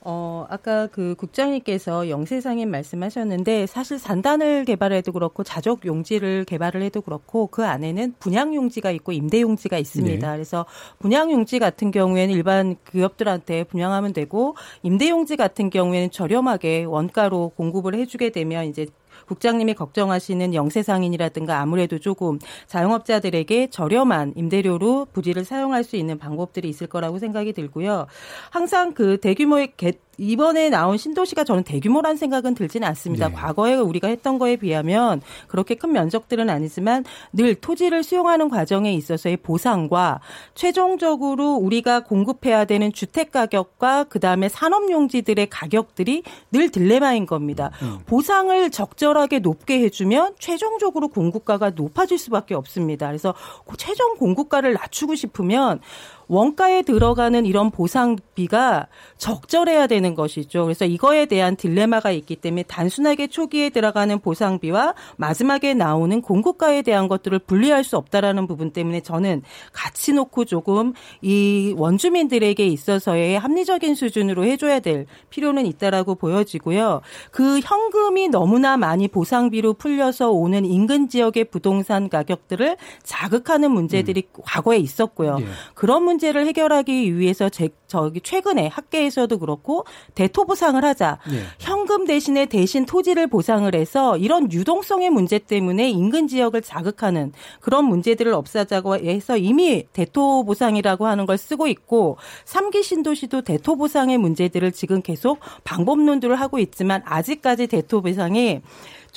[0.00, 7.48] 어, 아까 그 국장님께서 영세상인 말씀하셨는데 사실 산단을 개발해도 그렇고 자족 용지를 개발을 해도 그렇고
[7.48, 10.26] 그 안에는 분양 용지가 있고 임대 용지가 있습니다.
[10.26, 10.36] 네.
[10.36, 10.66] 그래서
[10.98, 17.94] 분양 용지 같은 경우에는 일반 기업들한테 분양하면 되고 임대 용지 같은 경우에는 저렴하게 원가로 공급을
[17.94, 18.86] 해주게 되면 이제
[19.28, 27.18] 국장님이 걱정하시는 영세상인이라든가 아무래도 조금 자영업자들에게 저렴한 임대료로 부지를 사용할 수 있는 방법들이 있을 거라고
[27.18, 28.06] 생각이 들고요.
[28.50, 33.28] 항상 그 대규모의 개, 이번에 나온 신도시가 저는 대규모란 생각은 들지는 않습니다.
[33.28, 33.34] 네.
[33.34, 40.20] 과거에 우리가 했던 거에 비하면 그렇게 큰 면적들은 아니지만 늘 토지를 수용하는 과정에 있어서의 보상과
[40.54, 47.70] 최종적으로 우리가 공급해야 되는 주택 가격과 그다음에 산업 용지들의 가격들이 늘 딜레마인 겁니다.
[48.06, 53.06] 보상을 적절하게 높게 해 주면 최종적으로 공급가가 높아질 수밖에 없습니다.
[53.06, 53.34] 그래서
[53.66, 55.80] 그 최종 공급가를 낮추고 싶으면
[56.28, 60.64] 원가에 들어가는 이런 보상비가 적절해야 되는 것이죠.
[60.64, 67.38] 그래서 이거에 대한 딜레마가 있기 때문에 단순하게 초기에 들어가는 보상비와 마지막에 나오는 공급가에 대한 것들을
[67.40, 74.80] 분리할 수 없다라는 부분 때문에 저는 같이 놓고 조금 이 원주민들에게 있어서의 합리적인 수준으로 해줘야
[74.80, 77.00] 될 필요는 있다라고 보여지고요.
[77.30, 85.38] 그 현금이 너무나 많이 보상비로 풀려서 오는 인근 지역의 부동산 가격들을 자극하는 문제들이 과거에 있었고요.
[85.40, 85.46] 예.
[85.74, 91.18] 그런 문제 를 해결하기 위해서 제, 저기 최근에 학계에서도 그렇고 대토 보상을 하자.
[91.30, 91.42] 예.
[91.60, 98.32] 현금 대신에 대신 토지를 보상을 해서 이런 유동성의 문제 때문에 인근 지역을 자극하는 그런 문제들을
[98.32, 105.00] 없애자고 해서 이미 대토 보상이라고 하는 걸 쓰고 있고 삼기 신도시도 대토 보상의 문제들을 지금
[105.00, 108.60] 계속 방법론들을 하고 있지만 아직까지 대토 보상이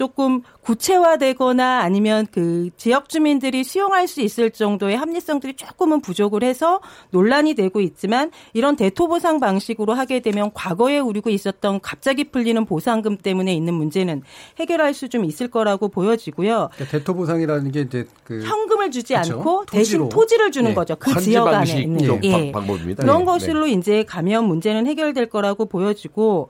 [0.06, 6.82] 조금 구체화되거나 아니면 그 지역 주민들이 수용할 수 있을 정도의 합리성들이 조금은 부족을 해서
[7.12, 13.16] 논란이 되고 있지만 이런 대토 보상 방식으로 하게 되면 과거에 우리고 있었던 갑자기 풀리는 보상금
[13.16, 14.24] 때문에 있는 문제는
[14.60, 16.70] 해결할 수 좀 있을 거라고 보여지고요.
[16.74, 19.34] 그러니까 대토 보상이라는 게 이제 그 현금을 주지 그렇죠.
[19.34, 20.10] 않고 대신 토지로.
[20.10, 20.76] 토지를 주는 네.
[20.76, 20.95] 거죠.
[20.95, 22.32] 그 지역 안에 있는 좀 예.
[22.32, 23.04] 방- 방법입니다.
[23.04, 23.26] 그런 예.
[23.26, 26.47] 것으로 이제 가면 문제는 해결될 거라고 보여지고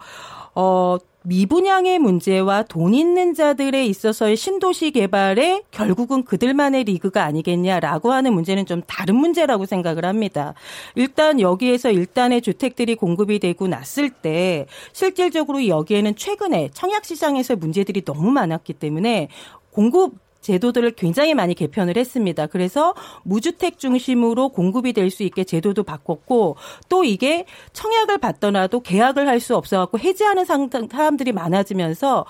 [0.53, 8.65] 어 미분양의 문제와 돈 있는 자들에 있어서의 신도시 개발에 결국은 그들만의 리그가 아니겠냐라고 하는 문제는
[8.65, 10.55] 좀 다른 문제라고 생각을 합니다.
[10.95, 18.31] 일단 여기에서 일단의 주택들이 공급이 되고 났을 때 실질적으로 여기에는 최근에 청약 시장에서 문제들이 너무
[18.31, 19.27] 많았기 때문에
[19.69, 22.47] 공급 제도들을 굉장히 많이 개편을 했습니다.
[22.47, 26.55] 그래서 무주택 중심으로 공급이 될 수 있게 제도도 바꿨고
[26.89, 32.25] 또 이게 청약을 받더라도 계약을 할 수 없어갖고 해지하는 사람들이 많아지면서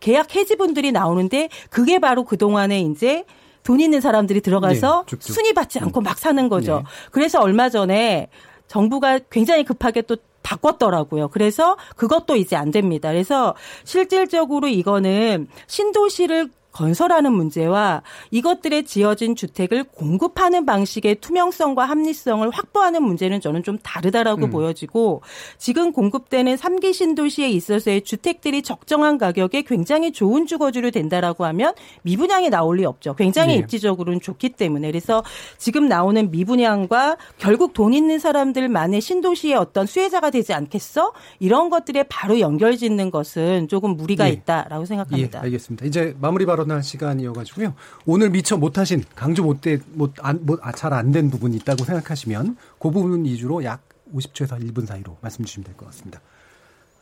[0.00, 3.24] 계약 해지분들이 나오는데 그게 바로 그동안에 이제
[3.62, 5.16] 돈 있는 사람들이 들어가서 네.
[5.20, 6.76] 순위 받지 않고 막 사는 거죠.
[6.78, 6.82] 네.
[7.10, 8.28] 그래서 얼마 전에
[8.66, 11.28] 정부가 굉장히 급하게 또 바꿨더라고요.
[11.28, 13.10] 그래서 그것도 이제 안 됩니다.
[13.10, 13.54] 그래서
[13.84, 23.62] 실질적으로 이거는 신도시를 건설하는 문제와 이것들에 지어진 주택을 공급하는 방식의 투명성과 합리성을 확보하는 문제는 저는
[23.62, 24.50] 좀 다르다라고 음.
[24.50, 25.22] 보여지고
[25.58, 32.78] 지금 공급되는 3기 신도시에 있어서의 주택들이 적정한 가격에 굉장히 좋은 주거지로 된다라고 하면 미분양이 나올
[32.78, 33.14] 리 없죠.
[33.14, 33.58] 굉장히 네.
[33.60, 35.22] 입지적으로는 좋기 때문에 그래서
[35.58, 41.12] 지금 나오는 미분양과 결국 돈 있는 사람들만의 신도시의 어떤 수혜자가 되지 않겠어?
[41.38, 44.32] 이런 것들에 바로 연결 짓는 것은 조금 무리가 예.
[44.32, 45.40] 있다라고 생각합니다.
[45.40, 45.86] 예, 알겠습니다.
[45.86, 47.74] 이제 마무리 발언할 시간이어가지고요.
[48.06, 53.82] 오늘 미처 못하신 강조 못돼 못안잘 안 된 부분이 있다고 생각하시면 그 부분 위주로 약
[54.14, 56.20] 50초에서 1분 사이로 말씀 주시면 될 것 같습니다.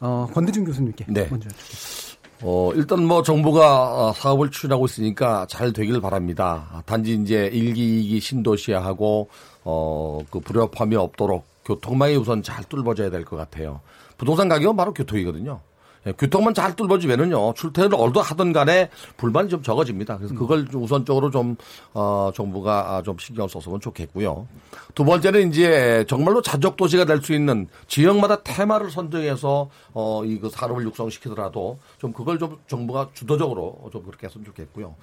[0.01, 1.29] 어, 권대중 교수님께 네.
[1.31, 2.11] 먼저 여쭙겠습니다.
[2.43, 6.69] 어, 일단 뭐 정부가 어, 사업을 추진하고 있으니까 잘 되길 바랍니다.
[6.73, 9.29] 아, 단지 이제 일기이기 신도시화하고
[9.65, 13.81] 어, 그 불협화음이 없도록 교통망이 우선 잘 뚫어져야 될 것 같아요.
[14.17, 15.61] 부동산 가격은 바로 교통이거든요.
[16.07, 20.17] 예, 교통만 잘 뚫어지면은요 출퇴근을 얼도 하던 간에 불만이 좀 적어집니다.
[20.19, 21.57] 그래서 그걸 좀 우선적으로 좀
[21.95, 24.47] 어, 정부가 아, 좀 신경 써서면 좋겠고요.
[24.95, 30.85] 두 번째는 이제 정말로 자족 도시가 될 수 있는 지역마다 테마를 선정해서 어, 이그 산업을
[30.85, 34.95] 육성시키더라도 좀 그걸 좀 정부가 주도적으로 좀 그렇게 했으면 좋겠고요.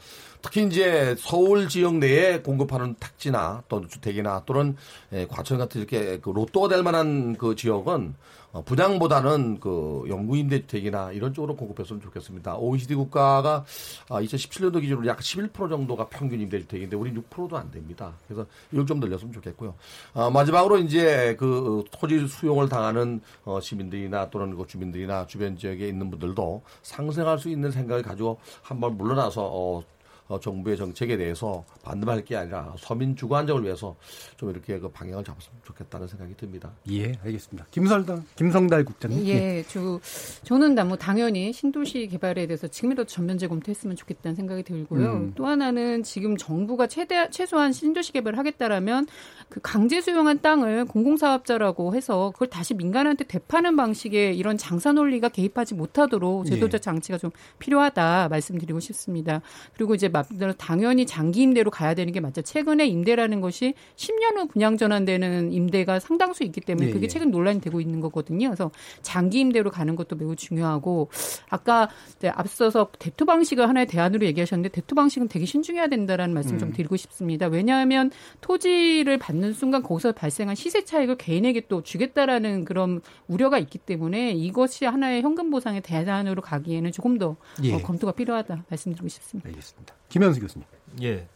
[0.41, 4.75] 특히 이제 서울 지역 내에 공급하는 택지나 또 주택이나 또는
[5.13, 8.15] 예, 과천 같은 이렇게 그 로또가 될 만한 그 지역은
[8.46, 12.57] 어, 분양보다는 그 영구 임대주택이나 이런 쪽으로 공급했으면 좋겠습니다.
[12.57, 13.65] OECD 국가가
[14.07, 18.13] 2017년도 기준으로 약 11% 정도가 평균 임대주택인데 우리 6%도 안 됩니다.
[18.27, 19.73] 그래서 이걸 좀 늘렸으면 좋겠고요.
[20.13, 26.09] 어, 마지막으로 이제 그 토지 수용을 당하는 어, 시민들이나 또는 그 주민들이나 주변 지역에 있는
[26.09, 29.83] 분들도 상생할 수 있는 생각을 가지고 한번 물러나서
[30.27, 33.95] 어, 어, 정부의 정책에 대해서 반대할 게 아니라 서민 주거 안정을 위해서
[34.37, 36.71] 좀 이렇게 그 방향을 잡았으면 좋겠다는 생각이 듭니다.
[36.91, 37.67] 예, 알겠습니다.
[37.71, 39.25] 김설당, 김성달 국장님.
[39.27, 39.99] 예, 저,
[40.43, 45.13] 저는 뭐 당연히 신도시 개발에 대해서 지금이라도 전면 재검토했으면 좋겠다는 생각이 들고요.
[45.13, 45.33] 음.
[45.35, 49.07] 또 하나는 지금 정부가 최대 최소한 신도시 개발을 하겠다라면
[49.49, 55.73] 그 강제 수용한 땅을 공공사업자라고 해서 그걸 다시 민간한테 되파는 방식의 이런 장사 논리가 개입하지
[55.75, 59.41] 못하도록 제도적 장치가 좀 필요하다 말씀드리고 싶습니다.
[59.75, 62.41] 그리고 이제 말대로 당연히 장기 임대로 가야 되는 게 맞죠.
[62.41, 67.07] 최근에 임대라는 것이 10년 후 분양 전환되는 임대가 상당수 있기 때문에 예, 그게 예.
[67.07, 68.49] 최근 논란이 되고 있는 거거든요.
[68.49, 71.09] 그래서 장기 임대로 가는 것도 매우 중요하고
[71.49, 71.89] 아까
[72.33, 76.73] 앞서서 대투 방식을 하나의 대안으로 얘기하셨는데 대투 방식은 되게 신중해야 된다라는 말씀 좀 음.
[76.73, 77.47] 드리고 싶습니다.
[77.47, 78.11] 왜냐하면
[78.41, 84.85] 토지를 받는 순간 거기서 발생한 시세 차익을 개인에게 또 주겠다라는 그런 우려가 있기 때문에 이것이
[84.85, 87.73] 하나의 현금 보상의 대안으로 가기에는 조금 더 예.
[87.73, 89.49] 어, 검토가 필요하다 말씀드리고 싶습니다.
[89.49, 89.95] 알겠습니다.
[90.09, 90.65] 김현수 교수님.
[91.01, 91.27] 예.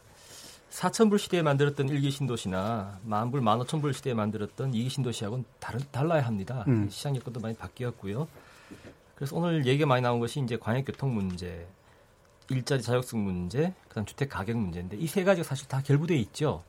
[0.70, 6.64] 4천불 시대에 만들었던 일기 신도시나 만불, 만오천불 시대에 만들었던 이기 신도시하고는 다른, 달라야 합니다.
[6.68, 6.88] 음.
[6.88, 8.26] 시장 여건도 많이 바뀌었고요.
[9.14, 11.66] 그래서 오늘 얘기가 많이 나온 것이 이제 광역교통 문제,
[12.48, 16.64] 일자리 자격증 문제, 그다음 주택 가격 문제인데 이 세 가지가 사실 다 결부돼 있죠.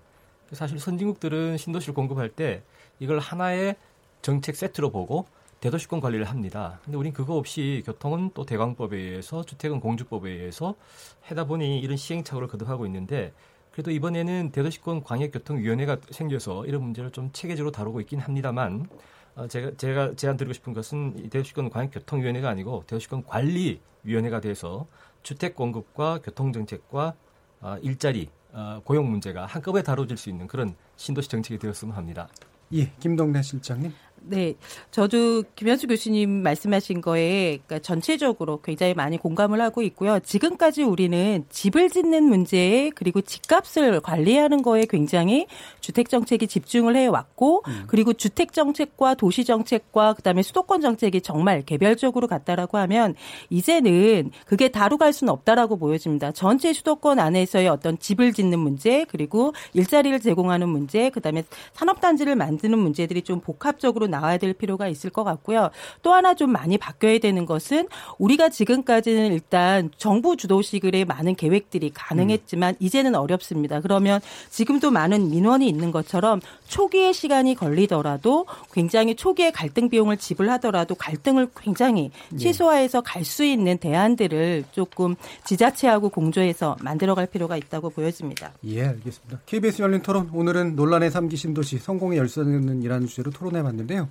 [0.51, 2.61] 사실 선진국들은 신도시를 공급할 때
[2.99, 3.75] 이걸 하나의
[4.21, 5.25] 정책 세트로 보고
[5.63, 6.81] 대도시권 관리를 합니다.
[6.83, 10.75] 근데 우린 그거 없이 교통은 또 대광법에 의해서 주택은 공주법에 의해서
[11.21, 13.31] 하다 보니 이런 시행착오를 거듭하고 있는데
[13.71, 18.89] 그래도 이번에는 대도시권 광역교통위원회가 생겨서 이런 문제를 좀 체계적으로 다루고 있긴 합니다만
[19.35, 24.85] 어, 제가 제가 제안 드리고 싶은 것은 이 대도시권 광역교통위원회가 아니고 대도시권 관리위원회가 돼서
[25.21, 27.13] 주택 공급과 교통 정책과
[27.61, 32.27] 어, 일자리 어, 고용 문제가 한꺼번에 다뤄질 수 있는 그런 신도시 정책이 되었으면 합니다.
[32.73, 33.93] 예, 김동래 실장님.
[34.25, 34.53] 네,
[34.91, 40.19] 저도 김현수 교수님 말씀하신 거에 그러니까 전체적으로 굉장히 많이 공감을 하고 있고요.
[40.19, 45.47] 지금까지 우리는 집을 짓는 문제에 그리고 집값을 관리하는 거에 굉장히
[45.81, 52.27] 주택 정책이 집중을 해 왔고 그리고 주택 정책과 도시 정책과 그다음에 수도권 정책이 정말 개별적으로
[52.27, 53.15] 갔다라고 하면
[53.49, 56.31] 이제는 그게 다루 갈 수는 없다라고 보여집니다.
[56.31, 61.43] 전체 수도권 안에서의 어떤 집을 짓는 문제 그리고 일자리를 제공하는 문제 그다음에
[61.73, 65.71] 산업 단지를 만드는 문제들이 좀 복합적으로 나와야 될 필요가 있을 것 같고요.
[66.03, 67.87] 또 하나 좀 많이 바뀌어야 되는 것은
[68.19, 73.81] 우리가 지금까지는 일단 정부 주도식의 많은 계획들이 가능했지만 이제는 어렵습니다.
[73.81, 81.47] 그러면 지금도 많은 민원이 있는 것처럼 초기의 시간이 걸리더라도 굉장히 초기에 갈등 비용을 지불하더라도 갈등을
[81.55, 82.37] 굉장히 예.
[82.37, 88.51] 최소화해서 갈 수 있는 대안들을 조금 지자체하고 공조해서 만들어갈 필요가 있다고 보여집니다.
[88.65, 89.39] 예, 알겠습니다.
[89.45, 94.02] KBS 열린 토론 오늘은 논란의 삼기 신도시 성공의 열쇠는 이라는 주제로 토론해 봤는데요.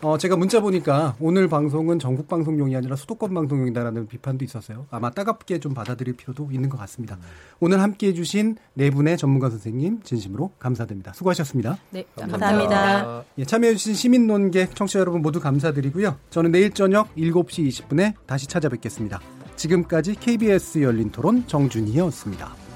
[0.00, 4.86] 어, 제가 문자 보니까 오늘 방송은 전국 방송용이 아니라 수도권 방송용이다라는 비판도 있었어요.
[4.90, 7.18] 아마 따갑게 좀 받아들일 필요도 있는 것 같습니다.
[7.58, 11.12] 오늘 함께 해주신 네 분의 전문가 선생님 진심으로 감사드립니다.
[11.14, 11.78] 수고하셨습니다.
[11.90, 13.24] 네, 감사합니다.
[13.38, 16.16] 예, 참여해주신 시민 논객 청취자 여러분 모두 감사드리고요.
[16.30, 19.20] 저는 내일 저녁 7시 20분에 다시 찾아뵙겠습니다.
[19.56, 22.67] 지금까지 KBS 열린 토론 정준희였습니다.